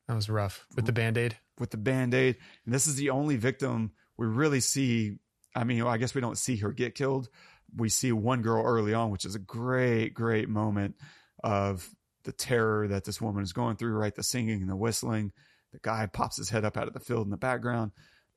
[0.08, 1.36] That was rough with the band aid.
[1.58, 2.36] With the band aid.
[2.64, 5.16] And this is the only victim we really see.
[5.54, 7.28] I mean, I guess we don't see her get killed.
[7.76, 10.96] We see one girl early on, which is a great, great moment
[11.42, 11.88] of
[12.24, 14.14] the terror that this woman is going through, right?
[14.14, 15.32] The singing and the whistling.
[15.72, 17.92] The guy pops his head up out of the field in the background.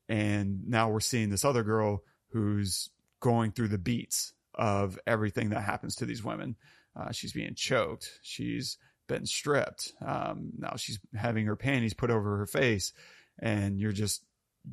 [0.07, 5.61] And now we're seeing this other girl who's going through the beats of everything that
[5.61, 6.55] happens to these women.
[6.95, 8.19] Uh, she's being choked.
[8.21, 8.77] She's
[9.07, 9.93] been stripped.
[10.05, 12.93] Um, now she's having her panties put over her face,
[13.39, 14.23] and you're just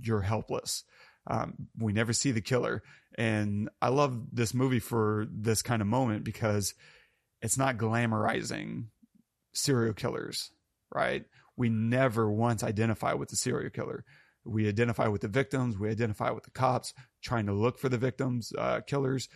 [0.01, 0.85] you're helpless.
[1.27, 2.83] Um, we never see the killer,
[3.17, 6.75] and I love this movie for this kind of moment because
[7.43, 8.87] it's not glamorizing
[9.53, 10.51] serial killers,
[10.95, 11.25] right?
[11.57, 14.05] We never once identify with the serial killer.
[14.45, 15.77] We identify with the victims.
[15.77, 19.29] We identify with the cops trying to look for the victims, uh, killers,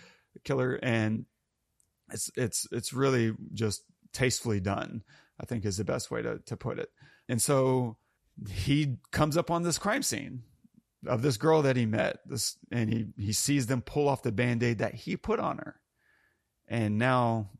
[0.44, 1.26] killer, and
[2.10, 3.82] it's it's it's really just
[4.12, 5.02] tastefully done.
[5.40, 6.88] I think is the best way to to put it.
[7.28, 7.96] And so
[8.50, 10.42] he comes up on this crime scene
[11.06, 12.18] of this girl that he met.
[12.26, 15.58] This and he he sees them pull off the band aid that he put on
[15.58, 15.80] her,
[16.68, 17.50] and now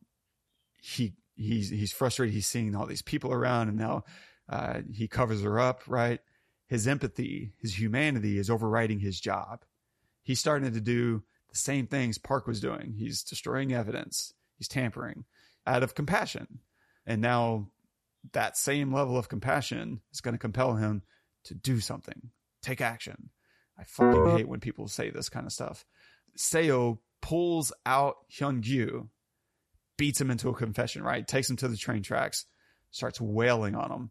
[0.80, 2.34] he he's he's frustrated.
[2.34, 4.04] He's seeing all these people around, and now
[4.48, 5.82] uh, he covers her up.
[5.86, 6.20] Right,
[6.66, 9.64] his empathy, his humanity is overriding his job.
[10.22, 12.94] He's starting to do the same things Park was doing.
[12.96, 14.32] He's destroying evidence.
[14.56, 15.24] He's tampering
[15.66, 16.60] out of compassion,
[17.06, 17.68] and now
[18.32, 21.02] that same level of compassion is going to compel him
[21.44, 22.30] to do something,
[22.62, 23.30] take action.
[23.78, 25.84] I fucking hate when people say this kind of stuff.
[26.38, 29.08] Seo pulls out Hyun Gyu
[29.96, 31.26] beats him into a confession, right?
[31.26, 32.46] Takes him to the train tracks,
[32.90, 34.10] starts wailing on him,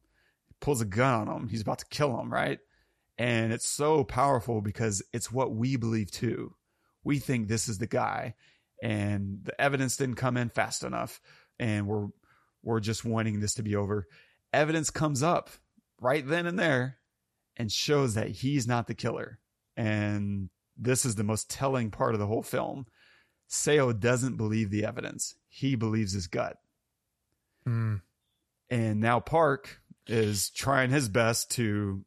[0.60, 1.50] pulls a gun on him.
[1.50, 2.60] He's about to kill him, right?
[3.18, 6.56] And it's so powerful because it's what we believe too.
[7.04, 8.36] We think this is the guy,
[8.82, 11.20] and the evidence didn't come in fast enough,
[11.60, 12.08] and we're
[12.64, 14.08] we're just wanting this to be over.
[14.54, 15.50] Evidence comes up
[16.00, 16.98] right then and there
[17.58, 19.40] and shows that he's not the killer.
[19.78, 22.86] And this is the most telling part of the whole film
[23.52, 25.36] Seo doesn't believe the evidence.
[25.50, 26.58] He believes his gut.
[27.68, 28.02] Mm.
[28.70, 32.04] And now Park is trying his best to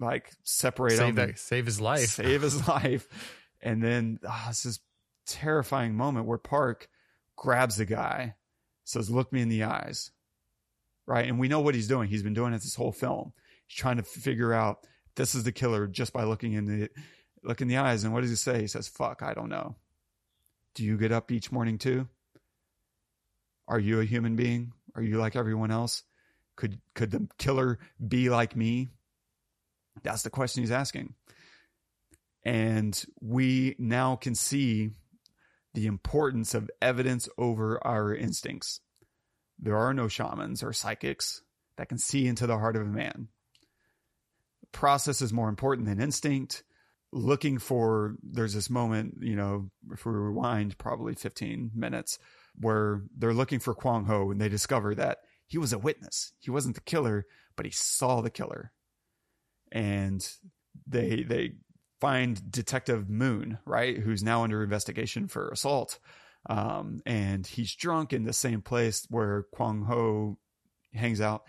[0.00, 2.08] like separate save that, save his life.
[2.08, 3.08] save his life,
[3.62, 4.80] and then ah, it's this
[5.26, 6.88] terrifying moment where Park
[7.36, 8.34] grabs the guy,
[8.84, 10.10] says, "Look me in the eyes,"
[11.06, 11.26] right?
[11.26, 12.08] And we know what he's doing.
[12.08, 13.32] He's been doing it this whole film.
[13.66, 16.90] He's trying to figure out this is the killer just by looking in the
[17.42, 18.04] look in the eyes.
[18.04, 18.60] And what does he say?
[18.60, 19.76] He says, "Fuck, I don't know."
[20.74, 22.08] Do you get up each morning too?
[23.68, 24.72] Are you a human being?
[24.94, 26.02] Are you like everyone else?
[26.56, 28.90] Could could the killer be like me?
[30.02, 31.14] That's the question he's asking.
[32.44, 34.90] And we now can see
[35.74, 38.80] the importance of evidence over our instincts.
[39.58, 41.42] There are no shamans or psychics
[41.76, 43.28] that can see into the heart of a man.
[44.72, 46.62] Process is more important than instinct.
[47.12, 52.18] Looking for, there's this moment, you know, if we rewind probably 15 minutes,
[52.56, 56.32] where they're looking for Kwang Ho and they discover that he was a witness.
[56.38, 58.72] He wasn't the killer, but he saw the killer.
[59.70, 60.26] And
[60.86, 61.54] they they
[62.04, 65.98] find Detective Moon, right, who's now under investigation for assault.
[66.50, 70.36] Um, and he's drunk in the same place where Kwang Ho
[70.92, 71.44] hangs out.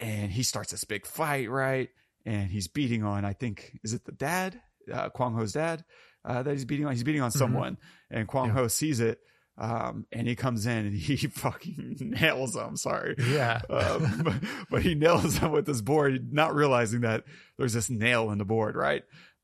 [0.00, 1.90] And he starts this big fight, right?
[2.24, 4.60] And he's beating on, I think, is it the dad?
[4.92, 5.84] Uh, Kwang Ho's dad
[6.24, 6.92] uh, that he's beating on.
[6.92, 7.36] He's beating on Mhm.
[7.38, 7.76] someone.
[8.10, 8.54] And Kwang Yeah.
[8.54, 9.18] Ho sees it.
[9.58, 12.76] Um, and he comes in and he fucking nails him.
[12.76, 13.14] Sorry.
[13.18, 13.60] Yeah.
[13.70, 14.34] Um, but,
[14.70, 17.24] but he nails him with this board, not realizing that
[17.58, 19.02] there's this nail in the board, right?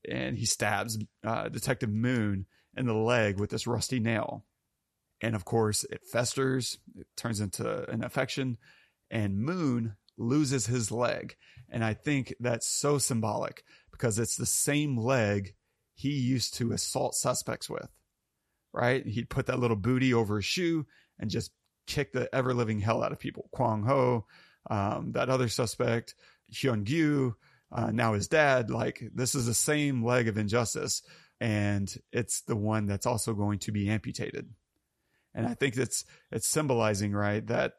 [0.09, 2.45] And he stabs uh, Detective Moon
[2.75, 4.45] in the leg with this rusty nail.
[5.21, 8.57] And of course, it festers, it turns into an infection,
[9.09, 11.35] and Moon loses his leg.
[11.69, 15.55] And I think that's so symbolic because it's the same leg
[15.95, 17.87] he used to assault suspects with,
[18.73, 19.05] right?
[19.05, 20.85] He'd put that little booty over his shoe
[21.19, 21.51] and just
[21.87, 23.49] kick the ever living hell out of people.
[23.51, 24.25] Kwang Ho,
[24.69, 26.15] um, that other suspect,
[26.51, 27.35] Hyun Gyu,
[27.73, 28.69] uh, now his dad.
[28.69, 31.01] Like this is the same leg of injustice,
[31.39, 34.49] and it's the one that's also going to be amputated.
[35.33, 37.73] And I think it's it's symbolizing right that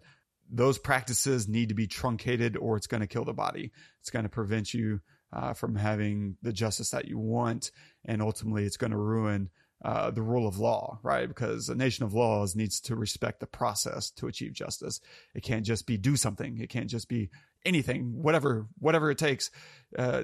[0.51, 3.73] those practices need to be truncated, or it's going to kill the body.
[4.01, 5.01] It's going to prevent you
[5.33, 7.71] uh, from having the justice that you want,
[8.05, 9.51] and ultimately, it's going to ruin
[9.85, 11.29] uh, the rule of law, right?
[11.29, 14.99] Because a nation of laws needs to respect the process to achieve justice.
[15.35, 16.59] It can't just be do something.
[16.59, 17.29] It can't just be
[17.67, 19.51] anything, whatever, whatever it takes,
[19.99, 20.23] uh,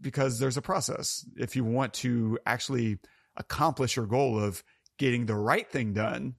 [0.00, 1.24] because there's a process.
[1.36, 2.98] If you want to actually
[3.36, 4.64] accomplish your goal of
[4.98, 6.34] getting the right thing done,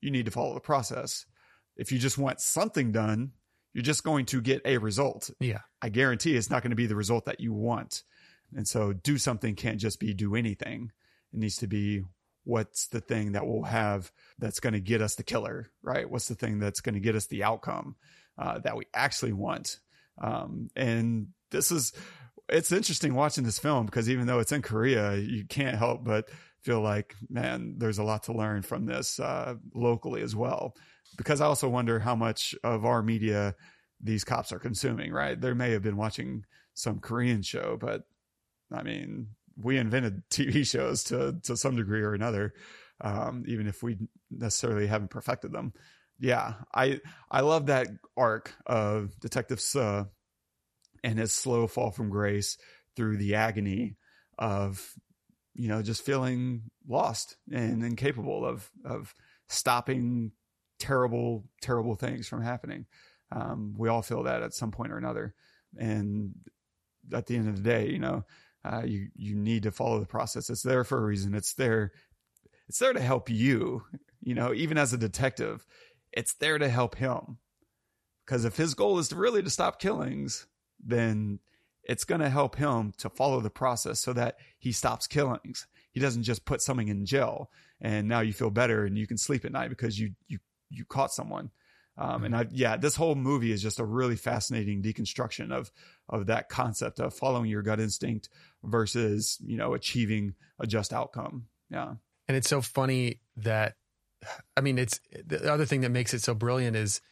[0.00, 1.26] you need to follow the process.
[1.76, 3.32] If you just want something done,
[3.72, 5.30] you're just going to get a result.
[5.40, 5.60] Yeah.
[5.82, 8.04] I guarantee it's not going to be the result that you want.
[8.54, 10.92] And so do something can't just be do anything.
[11.32, 12.04] It needs to be
[12.44, 16.08] what's the thing that will have that's going to get us the killer, right?
[16.08, 17.96] What's the thing that's going to get us the outcome
[18.38, 19.80] uh, that we actually want?
[20.16, 21.92] Um, and this is,
[22.48, 26.30] it's interesting watching this film because even though it's in Korea, you can't help but
[26.62, 30.74] feel like, man, there's a lot to learn from this uh, locally as well.
[31.16, 33.54] Because I also wonder how much of our media
[34.00, 35.38] these cops are consuming, right?
[35.38, 38.04] They may have been watching some Korean show, but
[38.72, 39.28] I mean,
[39.60, 42.54] we invented TV shows to to some degree or another,
[43.00, 43.98] um, even if we
[44.30, 45.72] necessarily haven't perfected them.
[46.18, 47.00] Yeah, I
[47.30, 50.08] I love that arc of Detective Seo
[51.04, 52.58] and his slow fall from grace
[52.96, 53.96] through the agony
[54.38, 54.94] of
[55.54, 59.14] you know just feeling lost and incapable of of
[59.48, 60.32] stopping
[60.78, 62.86] terrible terrible things from happening.
[63.30, 65.34] Um, we all feel that at some point or another,
[65.76, 66.34] and
[67.12, 68.24] at the end of the day, you know,
[68.64, 70.50] uh, you you need to follow the process.
[70.50, 71.34] It's there for a reason.
[71.34, 71.92] It's there.
[72.68, 73.82] It's there to help you.
[74.20, 75.64] You know, even as a detective,
[76.12, 77.38] it's there to help him.
[78.24, 80.46] Because if his goal is to really to stop killings,
[80.84, 81.38] then
[81.82, 85.66] it's going to help him to follow the process so that he stops killings.
[85.92, 87.50] He doesn't just put something in jail
[87.80, 90.38] and now you feel better and you can sleep at night because you you
[90.70, 91.50] you caught someone.
[91.98, 95.72] Um, and I, yeah, this whole movie is just a really fascinating deconstruction of
[96.08, 98.28] of that concept of following your gut instinct
[98.62, 101.46] versus you know achieving a just outcome.
[101.70, 101.94] Yeah,
[102.28, 103.74] And it's so funny that,
[104.56, 107.02] I mean, it's the other thing that makes it so brilliant is,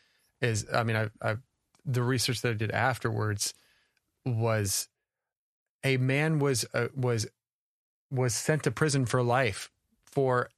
[0.40, 1.36] is I mean, I, I,
[1.84, 3.52] the research that I did afterwards
[4.24, 4.88] was,
[5.84, 7.26] a man was uh, was
[8.10, 9.70] was sent to prison for life
[10.04, 10.48] for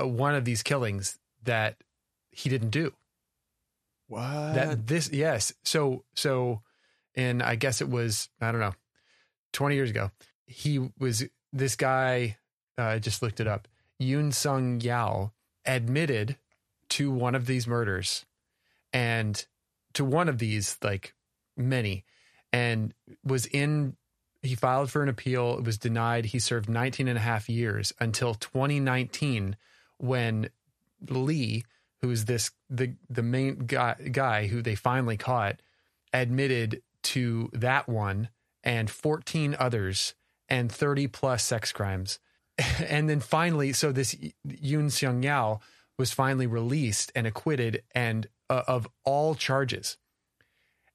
[0.00, 1.76] uh, one of these killings that
[2.30, 2.92] he didn't do.
[4.08, 4.54] What?
[4.54, 6.62] that this yes so so
[7.14, 8.74] and i guess it was i don't know
[9.52, 10.10] 20 years ago
[10.46, 12.36] he was this guy
[12.78, 13.68] uh, i just looked it up
[14.00, 15.32] yoon sung yao
[15.64, 16.36] admitted
[16.88, 18.24] to one of these murders
[18.92, 19.46] and
[19.92, 21.14] to one of these like
[21.56, 22.04] many
[22.52, 22.94] and
[23.24, 23.96] was in
[24.42, 25.58] he filed for an appeal.
[25.58, 26.26] It was denied.
[26.26, 29.56] He served 19 and a half years until 2019
[29.98, 30.50] when
[31.08, 31.64] Lee,
[32.02, 35.60] who is this the the main guy guy who they finally caught,
[36.12, 38.28] admitted to that one
[38.62, 40.14] and 14 others
[40.48, 42.18] and 30 plus sex crimes.
[42.88, 44.14] and then finally, so this
[44.46, 45.60] Yoon Seung Yao
[45.98, 49.96] was finally released and acquitted and uh, of all charges.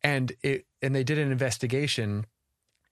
[0.04, 2.26] And it and they did an investigation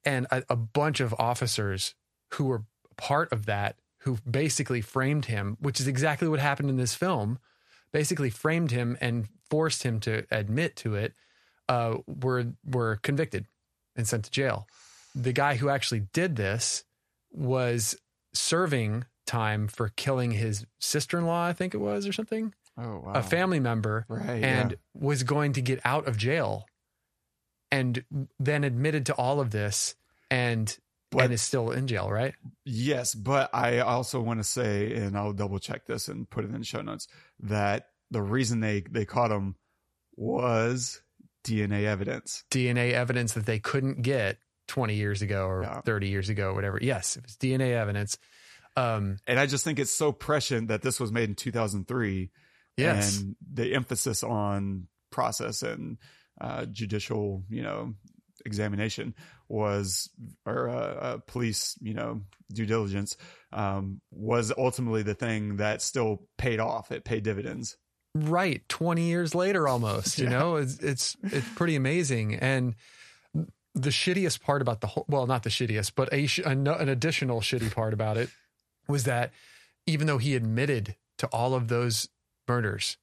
[0.05, 1.95] and a, a bunch of officers
[2.33, 2.63] who were
[2.97, 7.37] part of that who basically framed him, which is exactly what happened in this film,
[7.93, 11.13] basically framed him and forced him to admit to it,
[11.69, 13.45] uh, were were convicted
[13.95, 14.67] and sent to jail.
[15.15, 16.83] The guy who actually did this
[17.31, 17.95] was
[18.33, 23.13] serving time for killing his sister-in-law, I think it was, or something, Oh wow.
[23.13, 24.43] a family member, Right.
[24.43, 24.77] and yeah.
[24.93, 26.65] was going to get out of jail,
[27.71, 28.03] and
[28.39, 29.95] then admitted to all of this,
[30.29, 30.77] and
[31.11, 32.33] But- and is still in jail, right?
[32.65, 36.51] Yes, but I also want to say, and I'll double check this and put it
[36.51, 37.07] in the show notes,
[37.41, 39.55] that the reason they they caught him
[40.15, 41.01] was
[41.43, 42.43] DNA evidence.
[42.51, 44.37] DNA evidence that they couldn't get
[44.67, 45.81] 20 years ago or Yeah.
[45.81, 46.79] 30 years ago or whatever.
[46.81, 48.17] Yes, it was DNA evidence.
[48.77, 52.31] Um, And I just think it's so prescient that this was made in 2003.
[52.77, 53.19] yes.
[53.19, 55.97] And the emphasis on process and
[56.39, 57.95] uh, judicial, you know,
[58.45, 59.13] examination
[59.51, 60.09] was,
[60.45, 62.21] or uh, uh, police, you know,
[62.53, 63.17] due diligence
[63.51, 66.91] um, was ultimately the thing that still paid off.
[66.91, 67.77] It paid dividends.
[68.15, 70.31] right 20 years later almost you Yeah.
[70.31, 72.75] know it's it's it's pretty amazing and
[73.73, 76.89] the shittiest part about the whole well not the shittiest but a sh- an, an
[76.89, 78.29] additional shitty part about it
[78.89, 79.31] was that
[79.85, 82.09] even though he admitted to all of those
[82.49, 82.97] murders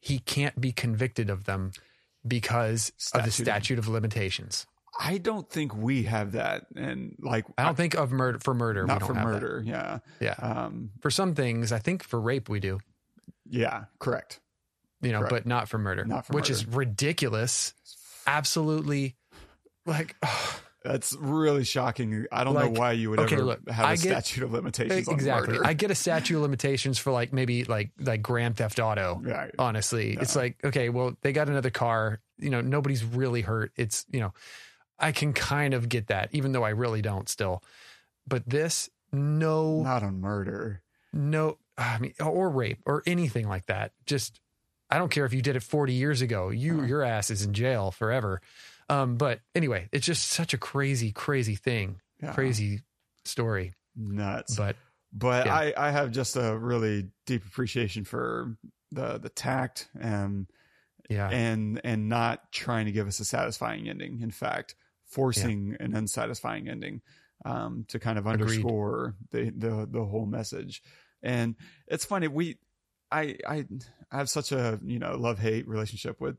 [0.00, 1.70] he can't be convicted of them
[2.26, 4.66] because of the statute of limitations
[5.00, 6.66] I don't think we have that.
[6.76, 9.32] And like, i don't think of murder for murder we not don't for have that.
[9.32, 9.62] murder.
[9.64, 9.98] Yeah.
[10.20, 12.78] yeah Um, for some things i think for rape we do
[13.48, 14.40] yeah, correct.
[15.00, 15.30] you know Correct.
[15.30, 17.74] but not for murder Not for which is ridiculous
[18.26, 19.16] absolutely
[19.86, 20.16] like
[20.84, 22.26] That's really shocking.
[22.32, 24.42] I don't Like, know why you would okay, ever look, have a I get- statute
[24.42, 25.20] of limitations on that.
[25.20, 25.52] exactly.
[25.54, 25.64] murder.
[25.64, 29.20] I get a statute of limitations for like maybe like like Grand Theft Auto.
[29.22, 29.54] Right.
[29.60, 32.18] Honestly, it's like okay, well they got another car.
[32.38, 33.70] You know, nobody's really hurt.
[33.76, 34.32] It's you know,
[34.98, 37.62] I can kind of get that, even though I really don't still.
[38.26, 40.82] But this, no, Not a murder.
[41.12, 43.92] no, I mean, or rape or anything like that.
[44.06, 44.40] Just,
[44.90, 46.50] I don't care if you did it 40 years ago.
[46.50, 46.86] You, Uh-huh.
[46.86, 48.40] your ass is in jail forever.
[48.88, 52.32] Um, but anyway, it's just such a crazy, crazy thing, Yeah.
[52.32, 52.82] crazy
[53.24, 53.72] story.
[53.96, 54.56] Nuts.
[54.56, 54.76] But
[55.12, 55.54] But Yeah.
[55.54, 58.56] I, I have just a really deep appreciation for
[58.90, 60.46] the the tact and
[61.10, 64.20] yeah, and and not trying to give us a satisfying ending.
[64.20, 64.74] In fact,
[65.12, 67.02] forcing an unsatisfying ending
[67.44, 68.42] um, to kind of Agreed.
[68.42, 70.82] underscore the, the the whole message.
[71.22, 71.54] And
[71.86, 72.58] it's funny we
[73.10, 73.66] I I
[74.10, 76.36] have such a you know love hate relationship with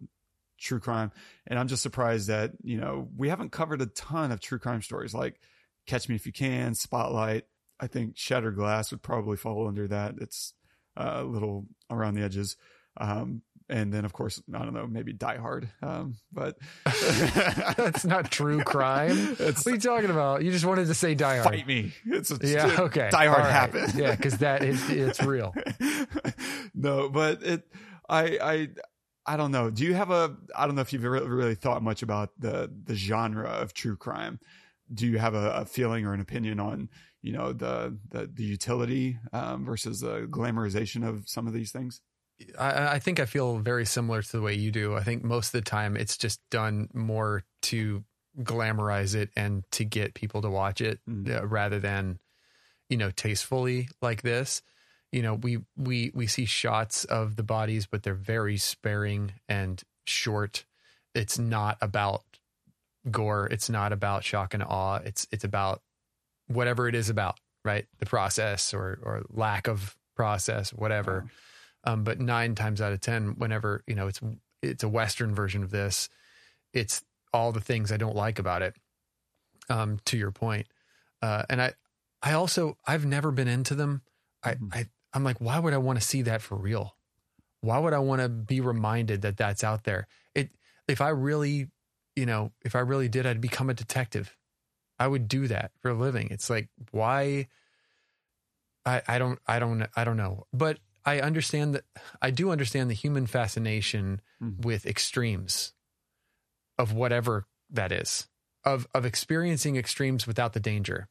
[0.59, 1.11] true crime,
[1.47, 4.81] and I'm just surprised that you know we haven't covered a ton of true crime
[4.81, 5.39] stories like
[5.85, 7.45] Catch Me If You Can, Spotlight.
[7.79, 10.15] I think Shattered Glass would probably fall under that.
[10.19, 10.53] It's
[10.97, 12.55] uh, a little around the edges.
[12.97, 13.41] Um,
[13.73, 15.67] and then, of course, I don't know, maybe Die Hard.
[15.81, 19.35] Um, but that's not true crime.
[19.39, 20.43] It's What are you talking about?
[20.43, 21.43] You just wanted to say Die Hard.
[21.55, 21.91] fight me.
[22.05, 23.09] It's a, Yeah, okay.
[23.11, 23.51] Die Hard right.
[23.51, 23.95] happened.
[23.95, 25.55] Yeah, because that is it's real.
[26.75, 27.63] no, but it,
[28.07, 28.67] I, I,
[29.25, 29.71] I don't know.
[29.71, 30.35] Do you have a?
[30.55, 33.95] I don't know if you've really, really thought much about the the genre of true
[33.95, 34.39] crime.
[34.93, 36.89] Do you have a, a feeling or an opinion on
[37.21, 42.01] you know the the, the utility um, versus the glamorization of some of these things?
[42.57, 44.95] I, I think I feel very similar to the way you do.
[44.95, 48.03] I think most of the time it's just done more to
[48.41, 51.29] glamorize it and to get people to watch it Mhm.
[51.43, 52.19] uh, rather than,
[52.89, 54.61] you know, tastefully like this.
[55.11, 59.81] You know, we we we see shots of the bodies, but they're very sparing and
[60.05, 60.65] short.
[61.13, 62.23] It's not about
[63.11, 63.47] gore.
[63.51, 64.95] It's not about shock and awe.
[65.05, 65.81] It's it's about
[66.47, 67.85] whatever it is about, right?
[67.99, 71.25] The process or or lack of process, whatever.
[71.83, 74.21] Um, but nine times out of ten, whenever you know it's
[74.61, 76.09] it's a Western version of this,
[76.73, 77.03] it's
[77.33, 78.75] all the things I don't like about it.
[79.69, 80.67] Um, to your point,
[81.21, 81.73] uh, and I,
[82.21, 84.01] I also I've never been into them.
[84.43, 84.75] I, Mhm.
[84.75, 86.97] I I'm like, why would I want to see that for real?
[87.61, 90.07] Why would I want to be reminded that that's out there?
[90.35, 90.49] It
[90.87, 91.69] if I really,
[92.15, 94.35] you know, if I really did, I'd become a detective.
[94.99, 96.27] I would do that for a living.
[96.29, 97.47] It's like why.
[98.85, 101.83] I, I don't I don't I don't know, but I understand that
[102.21, 104.63] I do understand the human fascination Mhm.
[104.63, 105.73] with extremes
[106.77, 108.27] of whatever that is.
[108.65, 111.09] of of experiencing extremes without the danger.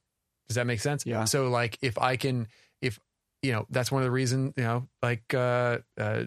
[0.49, 1.05] Does that make sense?
[1.05, 1.25] Yeah.
[1.25, 2.49] So like if I can
[2.81, 2.99] if
[3.43, 6.25] you know, that's one of the reasons, you know, like uh uh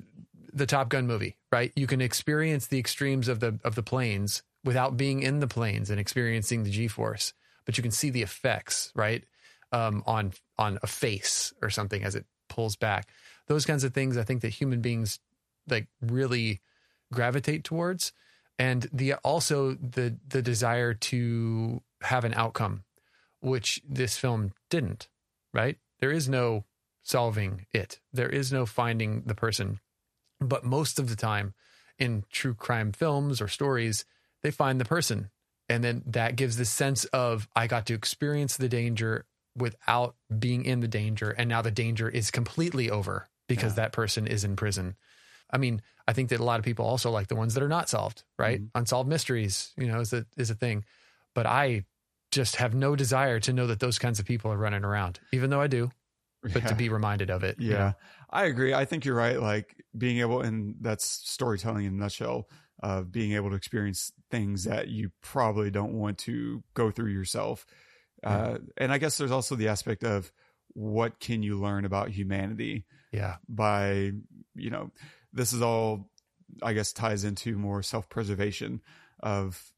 [0.53, 1.71] the Top Gun movie, right?
[1.75, 5.89] You can experience the extremes of the of the planes without being in the planes
[5.89, 7.33] and experiencing the G-force,
[7.65, 9.23] but you can see the effects, right?
[9.71, 13.09] Um on on a face or something as it pulls back.
[13.47, 15.19] Those kinds of things I think that human beings
[15.67, 16.61] like really
[17.13, 18.11] gravitate towards.
[18.57, 22.83] And the also the the desire to have an outcome
[23.41, 25.07] which this film didn't
[25.55, 25.77] right?
[25.99, 26.65] There is no
[27.01, 27.99] solving it.
[28.13, 29.79] There is no finding the person.
[30.39, 31.55] But most of the time
[31.97, 34.05] in true crime films or stories
[34.43, 35.31] they find the person.
[35.69, 39.25] And then that gives this sense of i got to experience the danger
[39.57, 41.31] without being in the danger.
[41.31, 43.75] And now the danger is completely over because Yeah.
[43.75, 44.95] that person is in prison
[45.51, 47.69] I mean, I think that a lot of people also like the ones that are
[47.69, 48.61] not solved, right?
[48.61, 48.71] Mhm.
[48.75, 50.85] Unsolved mysteries, you know, is a is a thing.
[51.35, 51.85] But I
[52.31, 55.51] just have no desire to know that those kinds of people are running around, even
[55.51, 55.91] though I do.
[56.43, 56.67] But Yeah.
[56.67, 57.93] to be reminded of it, you Yeah, know?
[58.29, 58.73] I agree.
[58.73, 59.39] I think you're right.
[59.39, 62.49] Like being able, and that's storytelling in a nutshell,
[62.83, 67.65] of being able to experience things that you probably don't want to go through yourself.
[68.23, 70.31] Uh, and I guess there's also the aspect of
[70.73, 72.85] what can you learn about humanity
[73.15, 74.11] yeah, by,
[74.55, 74.91] you know,
[75.33, 76.09] this is all,
[76.61, 78.81] I guess, ties into more self preservation
[79.21, 79.71] of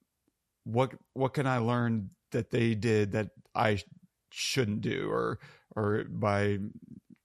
[0.64, 3.80] what what can I learn that they did that I
[4.30, 5.40] shouldn't do, or
[5.76, 6.58] or by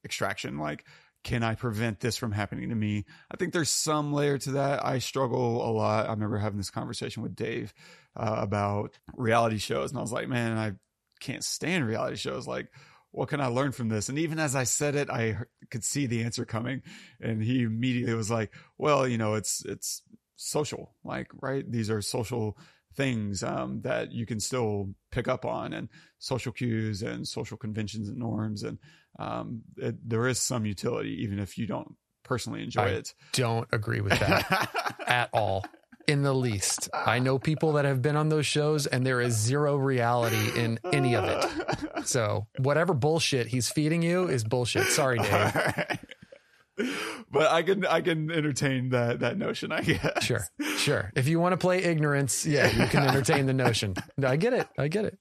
[0.04, 0.84] extraction, like
[1.24, 3.04] can I prevent this from happening to me?
[3.30, 4.84] I think there's some layer to that.
[4.84, 6.08] I struggle a lot.
[6.08, 7.72] I remember having this conversation with Dave
[8.16, 10.72] uh, about reality shows, and I was like, man, I
[11.20, 12.48] can't stand reality shows.
[12.48, 12.68] Like,
[13.12, 14.08] what can I learn from this?
[14.08, 15.36] And even as I said it, I
[15.70, 16.82] could see the answer coming,
[17.20, 20.02] and he immediately was like, well, you know, it's it's
[20.36, 21.70] social, like right.
[21.70, 22.56] These are social
[22.94, 25.88] things um, that you can still pick up on, and
[26.18, 28.78] social cues and social conventions and norms, and
[29.18, 31.94] um, it, there is some utility, even if you don't
[32.24, 33.14] personally enjoy I it.
[33.32, 35.64] don't agree with that at all,
[36.06, 36.88] in the least.
[36.92, 40.78] I know people that have been on those shows, and there is zero reality in
[40.92, 42.06] any of it.
[42.06, 44.86] So whatever bullshit he's feeding you is bullshit.
[44.88, 45.98] Sorry, Dave.
[47.30, 49.72] but I can I can entertain that that notion.
[49.72, 50.24] I guess.
[50.24, 50.44] Sure,
[50.76, 51.12] sure.
[51.14, 53.94] If you want to play ignorance, yeah, you can entertain the notion.
[54.24, 54.68] I get it.
[54.78, 55.18] I get it.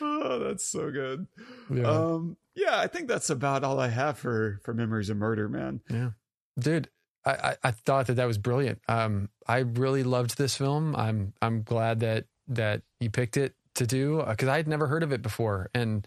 [0.00, 1.26] Oh, that's so good.
[1.72, 1.90] Yeah.
[1.90, 5.80] Um, yeah, I think that's about all I have for for memories of murder, man.
[5.90, 6.10] Yeah,
[6.58, 6.88] dude,
[7.32, 8.80] I, I thought that that was brilliant.
[8.88, 10.94] Um, I really loved this film.
[10.96, 15.02] I'm I'm glad that that you picked it to do because I had never heard
[15.02, 16.06] of it before, and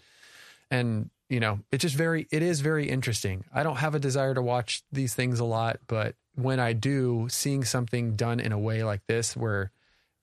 [0.70, 3.44] and you know it's just very it is very interesting.
[3.52, 7.26] I don't have a desire to watch these things a lot, but when I do,
[7.30, 9.70] seeing something done in a way like this where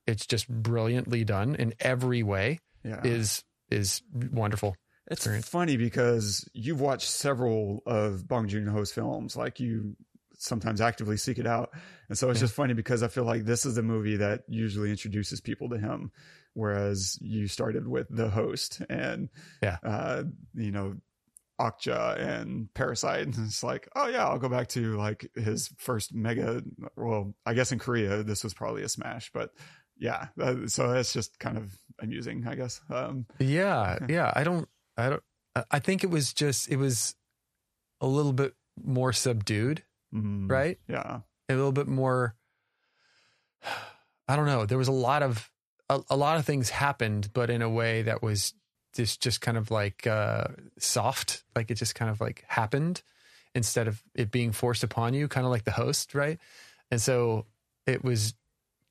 [0.06, 4.76] it's just brilliantly done in every way Yeah, is is wonderful.
[5.06, 5.48] it's experience.
[5.48, 9.96] funny because you've watched several of Bong Joon Ho's films, like you
[10.42, 11.70] sometimes actively seek it out,
[12.08, 12.44] and so it's Yeah.
[12.46, 15.78] just funny because I feel like this is the movie that usually introduces people to
[15.78, 16.10] him,
[16.54, 19.28] whereas you started with The Host and
[19.62, 19.78] Yeah.
[19.84, 20.24] uh,
[20.54, 20.96] you know.
[21.60, 23.20] Okja and Parasite.
[23.26, 26.62] And it's like, oh yeah, I'll go back to like his first mega.
[26.96, 29.50] Well, I guess in Korea this was probably a smash, but
[29.98, 30.28] yeah.
[30.40, 32.80] Uh, so it's just kind of amusing, I guess.
[32.88, 34.32] Um, Yeah, yeah.
[34.34, 34.70] I don't.
[34.96, 35.22] I don't.
[35.70, 36.70] I think it was just.
[36.70, 37.14] It was
[38.00, 39.82] a little bit more subdued,
[40.14, 40.78] mm, right?
[40.88, 41.20] Yeah.
[41.48, 42.34] A little bit more.
[44.28, 44.66] I don't know.
[44.66, 45.50] There was a lot of
[45.88, 48.54] a, a lot of things happened, but in a way that was
[48.94, 50.44] just just kind of like uh,
[50.78, 51.44] soft.
[51.54, 53.02] Like it just kind of like happened
[53.54, 56.38] instead of it being forced upon you, kind of like the host, right?
[56.90, 57.46] And so
[57.86, 58.34] it was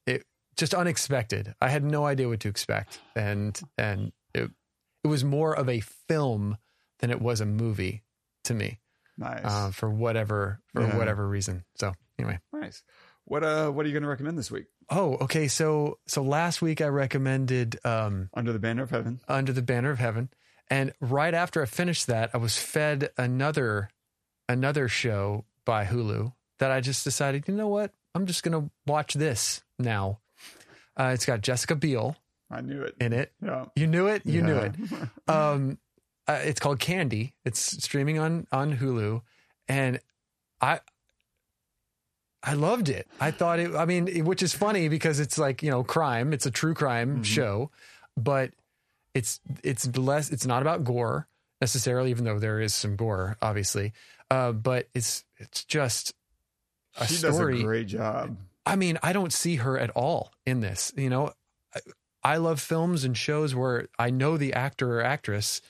[0.05, 0.25] it
[0.57, 1.55] just unexpected.
[1.61, 4.51] I had no idea what to expect, and and it
[5.03, 6.57] it was more of a film
[6.99, 8.03] than it was a movie
[8.43, 8.79] to me
[9.19, 9.41] Nice.
[9.43, 10.97] uh, for whatever for Yeah.
[10.97, 11.65] whatever reason.
[11.75, 12.39] So anyway.
[12.53, 12.81] nice.
[13.25, 14.65] What uh what are you going to recommend this week?
[14.89, 15.47] Oh, okay.
[15.49, 19.19] So so last week I recommended um, Under the Banner of Heaven.
[19.27, 20.29] Under the Banner of Heaven,
[20.69, 23.89] and right after I finished that, I was fed another
[24.47, 29.13] another show by Hulu that I just decided, you know what, I'm just gonna watch
[29.13, 30.19] this now.
[30.97, 32.15] Uh, it's got Jessica Biel
[32.49, 32.95] I knew it.
[32.99, 33.31] in it.
[33.43, 33.65] Yeah.
[33.75, 34.25] You knew it.
[34.25, 34.73] You knew it.
[35.27, 35.77] um
[36.29, 37.33] uh, it's called candy.
[37.43, 39.21] It's streaming on on hulu.
[39.67, 39.99] And
[40.61, 40.79] i
[42.43, 43.07] i loved it.
[43.19, 46.33] I thought it i mean it- which is funny because it's like you know crime.
[46.33, 47.25] It's a true crime Mhm.
[47.25, 47.71] show.
[48.15, 48.51] But
[49.13, 51.27] it's it's less it's not about gore
[51.61, 53.91] necessarily even though there is some gore obviously.
[54.31, 56.13] Uh but it's it's just
[56.97, 57.59] a she does story.
[57.61, 58.37] a great job.
[58.65, 60.91] I mean, I don't see her at all in this.
[60.95, 61.33] You know,
[61.73, 61.79] I,
[62.23, 65.61] I love films and shows where I know the actor or actress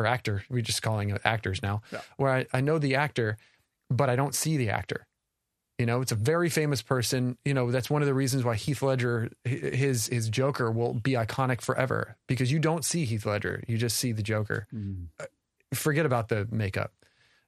[0.00, 0.44] or actor.
[0.48, 1.82] We're just calling it actors now.
[1.92, 2.00] Yeah.
[2.16, 3.36] Where I, I know the actor,
[3.90, 5.06] but I don't see the actor.
[5.78, 7.38] You know, it's a very famous person.
[7.44, 11.12] You know, that's one of the reasons why Heath Ledger, his his Joker, will be
[11.12, 14.66] iconic forever because you don't see Heath Ledger, you just see the Joker.
[14.74, 15.06] Mm.
[15.72, 16.92] Forget about the makeup.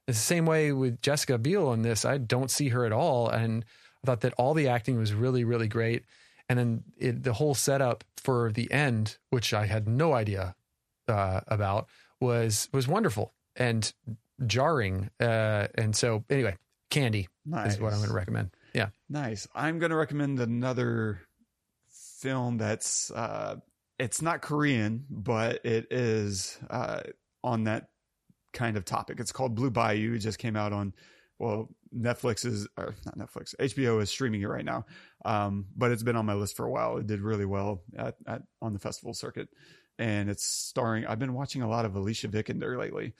[0.07, 2.05] It's the same way with Jessica Biel in this.
[2.05, 3.63] I don't see her at all, and
[4.03, 6.03] I thought that all the acting was really, really great.
[6.49, 10.55] And then it, the whole setup for the end, which I had no idea
[11.07, 11.87] uh, about,
[12.23, 13.93] was was wonderful and
[14.47, 15.09] jarring.
[15.19, 16.57] Uh, and so, anyway,
[16.89, 17.73] Candy Nice.
[17.73, 18.51] is what I'm going to recommend.
[18.73, 19.47] Yeah, Nice.
[19.53, 21.19] I'm going to recommend another
[22.19, 23.57] film that's uh
[23.99, 27.01] it's not Korean, but it is uh
[27.43, 27.89] on that
[28.53, 29.19] kind of topic.
[29.19, 30.13] It's called Blue Bayou.
[30.13, 30.93] It just came out on
[31.39, 33.53] well, Netflix is or not Netflix.
[33.59, 34.85] HBO is streaming it right now.
[35.25, 36.97] Um but it's been on my list for a while.
[36.97, 39.49] It did really well at, at on the festival circuit.
[39.99, 43.13] And it's starring I've been watching a lot of Alicia Vikander lately.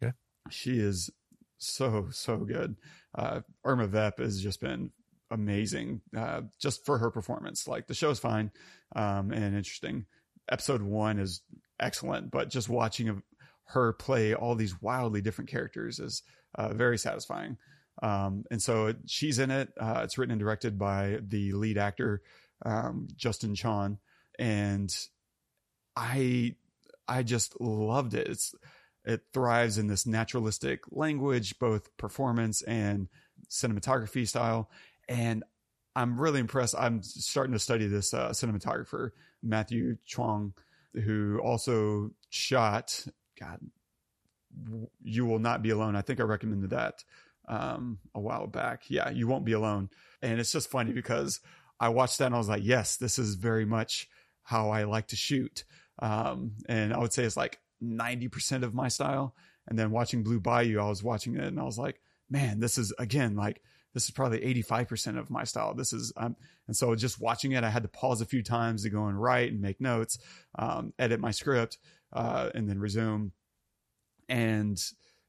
[0.00, 0.12] Yeah.
[0.50, 1.10] She is
[1.58, 2.76] so so good.
[3.14, 4.90] Uh Irma Vep has just been
[5.32, 7.66] amazing uh, just for her performance.
[7.66, 8.52] Like the show's fine
[8.94, 10.06] um, and interesting.
[10.50, 11.40] Episode one is
[11.80, 13.22] excellent, but just watching
[13.64, 16.22] her play all these wildly different characters is
[16.54, 17.56] uh, very satisfying.
[18.02, 19.70] Um, and so it, she's in it.
[19.80, 22.22] Uh, it's written and directed by the lead actor
[22.64, 23.98] um, Justin Chon,
[24.38, 24.94] and
[25.96, 26.56] I
[27.08, 28.28] I just loved it.
[28.28, 28.54] It's
[29.04, 33.08] it thrives in this naturalistic language, both performance and
[33.50, 34.70] cinematography style
[35.08, 35.42] and
[35.94, 36.74] I'm really impressed.
[36.78, 39.10] I'm starting to study this uh, cinematographer
[39.42, 40.54] Matthew Chuang,
[40.94, 43.04] who also shot.
[43.38, 43.60] God,
[45.02, 45.96] you will not be alone.
[45.96, 47.04] I think I recommended that
[47.48, 48.84] um, a while back.
[48.88, 49.90] Yeah, you won't be alone.
[50.22, 51.40] And it's just funny because
[51.78, 54.08] I watched that and I was like, yes, this is very much
[54.44, 55.64] how I like to shoot.
[55.98, 59.34] Um, and I would say it's like 90% of my style.
[59.68, 62.78] And then watching Blue Bayou, I was watching it and I was like, man, this
[62.78, 63.62] is again like
[63.94, 65.74] this is probably 85% of my style.
[65.74, 66.36] This is, um,
[66.66, 69.20] and so just watching it, I had to pause a few times to go and
[69.20, 70.18] write and make notes,
[70.58, 71.78] um, edit my script,
[72.12, 73.32] uh, and then resume.
[74.28, 74.82] And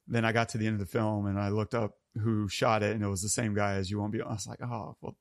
[0.07, 2.83] then I got to the end of the film and I looked up who shot
[2.83, 4.21] it and it was the same guy as You Won't Be.
[4.21, 5.17] I was like, oh, well,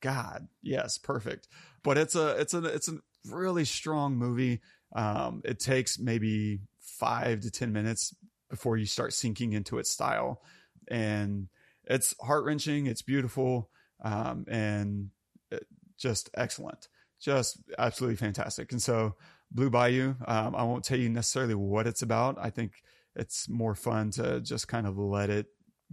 [0.00, 1.48] God, yes, perfect.
[1.82, 4.60] But it's a, it's a, it's a really strong movie.
[4.94, 8.14] Um, it takes maybe five to 10 minutes
[8.48, 10.42] before you start sinking into its style.
[10.88, 11.48] And,
[11.90, 12.86] it's heart wrenching.
[12.86, 13.68] It's beautiful,
[14.02, 15.10] um, and
[15.98, 16.88] just excellent,
[17.20, 18.70] just absolutely fantastic.
[18.72, 19.16] And so,
[19.50, 22.38] Blue Bayou, um, I won't tell you necessarily what it's about.
[22.40, 22.84] I think
[23.16, 25.46] it's more fun to just kind of let it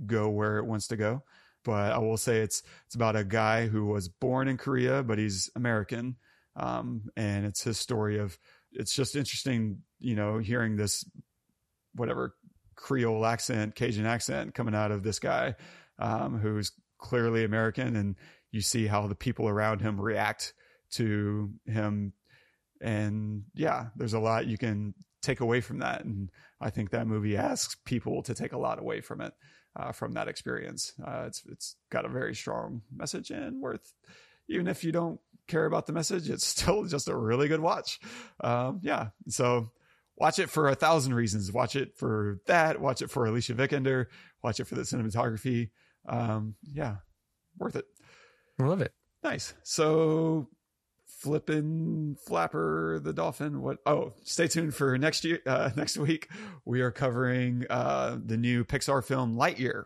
[0.05, 1.23] go where it wants to go.
[1.65, 5.17] But I will say it's it's about a guy who was born in Korea, but
[5.17, 6.17] he's American,
[6.57, 8.37] um, and it's his story of.
[8.73, 11.05] It's just interesting, you know, hearing this
[11.95, 12.35] whatever
[12.75, 15.55] Creole accent, Cajun accent coming out of this guy
[15.99, 18.15] um, who's clearly American, and
[18.51, 20.53] you see how the people around him react
[20.91, 22.13] to him.
[22.81, 26.05] And yeah, there's a lot you can take away from that.
[26.05, 26.29] And
[26.61, 29.33] I think that movie asks people to take a lot away from it,
[29.75, 30.93] uh, from that experience.
[31.03, 33.93] Uh, it's it's got a very strong message and worth,
[34.47, 37.99] even if you don't care about the message, it's still just a really good watch.
[38.41, 39.71] Um, yeah, so
[40.17, 41.51] watch it for a thousand reasons.
[41.51, 42.79] Watch it for that.
[42.79, 44.07] Watch it for Alicia Vikander.
[44.43, 45.69] Watch it for the cinematography.
[46.07, 46.97] Um, yeah,
[47.57, 47.85] worth it.
[48.59, 48.93] I love it.
[49.23, 49.53] Nice.
[49.63, 50.47] So
[51.07, 56.29] flipping flapper the dolphin what oh stay tuned for next year uh next week
[56.63, 59.85] we are covering uh the new pixar film lightyear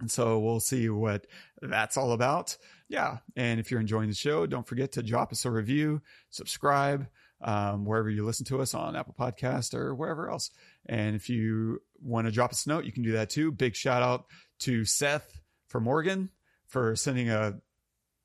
[0.00, 1.26] and so we'll see what
[1.62, 2.56] that's all about
[2.88, 7.06] yeah and if you're enjoying the show don't forget to drop us a review subscribe
[7.42, 10.50] um, wherever you listen to us on Apple Podcast or wherever else.
[10.86, 13.52] And if you want to drop us a note, you can do that too.
[13.52, 14.26] Big shout out
[14.60, 16.30] to Seth for Morgan
[16.66, 17.54] for sending a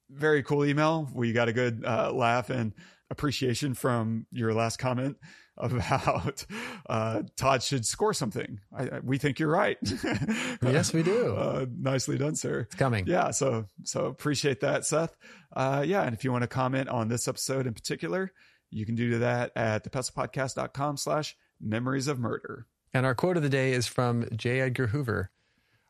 [0.10, 1.10] very cool email.
[1.14, 2.74] We got a good uh, laugh and
[3.10, 5.18] appreciation from your last comment
[5.58, 6.46] about
[6.90, 8.60] uh, Todd should score something.
[8.76, 9.78] I, I, we think you're right.
[10.62, 11.36] yes, we do.
[11.36, 12.62] Uh, nicely done, sir.
[12.62, 13.08] It's coming.
[13.08, 13.32] Yeah.
[13.32, 15.16] So, so appreciate that, Seth.
[15.56, 16.04] Uh, yeah.
[16.04, 18.32] And if you want to comment on this episode in particular,
[18.70, 22.68] you can do that at thepestlepodcast.com slash memories of murder.
[22.94, 24.62] And our quote of the day is from J.
[24.62, 25.32] Edgar Hoover.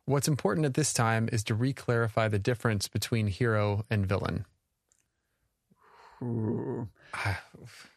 [0.06, 4.46] What's important at this time is to reclarify the difference between hero and villain.
[6.26, 6.90] Ooh.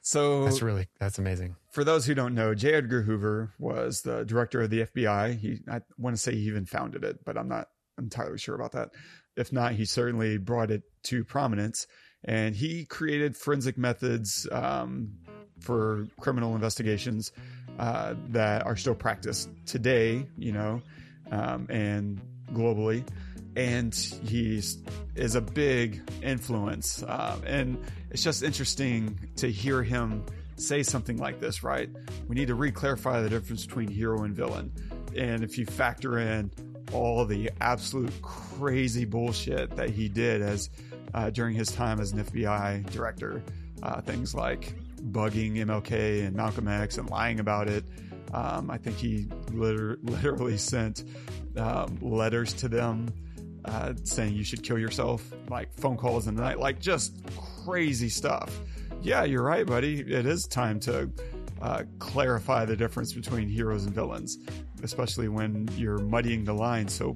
[0.03, 1.57] So that's really that's amazing.
[1.71, 2.75] For those who don't know, J.
[2.75, 5.39] Edgar Hoover was the director of the FBI.
[5.39, 7.69] He I want to say he even founded it, but I'm not
[7.99, 8.91] entirely sure about that.
[9.37, 11.87] If not, he certainly brought it to prominence.
[12.25, 15.11] and he created forensic methods um,
[15.61, 17.33] for criminal investigations
[17.79, 20.83] uh, that are still practiced today, you know,
[21.31, 22.21] um, and
[22.53, 23.05] globally.
[23.59, 24.63] And he
[25.17, 31.41] is a big influence, um, and it's just interesting to hear him say something like
[31.41, 31.65] this.
[31.65, 31.91] Right?
[32.29, 34.71] We need to re-clarify the difference between hero and villain,
[35.17, 36.53] and if you factor in
[36.93, 40.71] all the absolute crazy bullshit that he did as
[41.15, 43.43] uh, during his time as an FBI director,
[43.83, 44.73] uh, things like
[45.11, 47.85] bugging MLK and Malcolm X and lying about it.
[48.33, 51.05] Um, I think he liter- literally sent
[51.57, 53.09] um, letters to them
[53.65, 57.15] uh, saying you should kill yourself, like phone calls in the night, like just
[57.65, 58.57] crazy stuff.
[59.03, 60.01] Yeah, you're right, buddy.
[60.01, 61.11] It is time to
[61.63, 64.39] uh, clarify the difference between heroes and villains,
[64.83, 67.15] especially when you're muddying the line so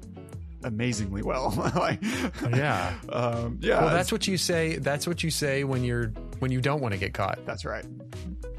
[0.63, 1.53] amazingly well.
[1.75, 2.01] like,
[2.55, 2.93] Yeah.
[3.09, 3.81] um, yeah.
[3.81, 4.77] Well, that's what you say.
[4.77, 6.07] That's what you say when you're
[6.39, 7.39] when you don't want to get caught.
[7.45, 7.85] that's right.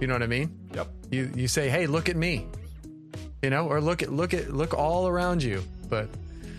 [0.00, 0.54] You know what I mean?
[0.74, 0.88] Yep.
[1.10, 2.46] You you say, "Hey, look at me,"
[3.42, 5.62] you know, or look at look at look all around you.
[5.88, 6.08] But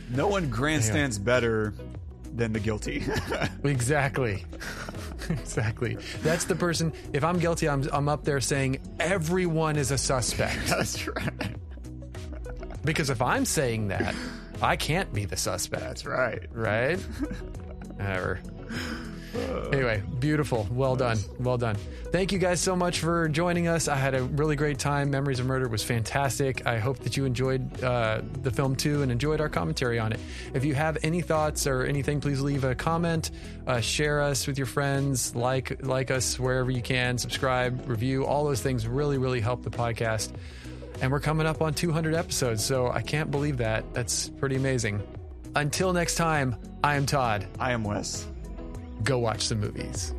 [0.10, 1.74] No one grandstands better
[2.36, 3.04] than the guilty.
[3.64, 4.46] exactly,
[5.30, 5.98] exactly.
[6.22, 6.94] That's the person.
[7.14, 10.60] If I'm guilty, I'm I'm up there saying everyone is a suspect.
[10.68, 11.56] that's right.
[12.84, 14.14] Because if I'm saying that,
[14.62, 15.82] I can't be the suspect.
[15.82, 16.48] That's right.
[16.52, 17.00] right?
[17.98, 18.42] Whatever.
[19.72, 20.68] Anyway, beautiful.
[20.72, 21.18] Well done.
[21.40, 21.76] Well done.
[22.12, 23.88] Thank you guys so much for joining us.
[23.88, 25.10] I had a really great time.
[25.10, 26.66] Memories of Murder was fantastic.
[26.66, 30.20] I hope that you enjoyed uh, the film too and enjoyed our commentary on it.
[30.54, 33.32] If you have any thoughts or anything, please leave a comment,
[33.68, 38.26] uh, share us with your friends, like like us wherever you can, subscribe, review.
[38.26, 40.32] All those things really really help the podcast.
[41.02, 43.94] And we're coming up on 200 episodes, so I can't believe that.
[43.94, 45.02] That's pretty amazing.
[45.56, 47.48] Until next time, I am Todd.
[47.60, 48.28] I am Wes
[49.04, 50.14] go watch some movies.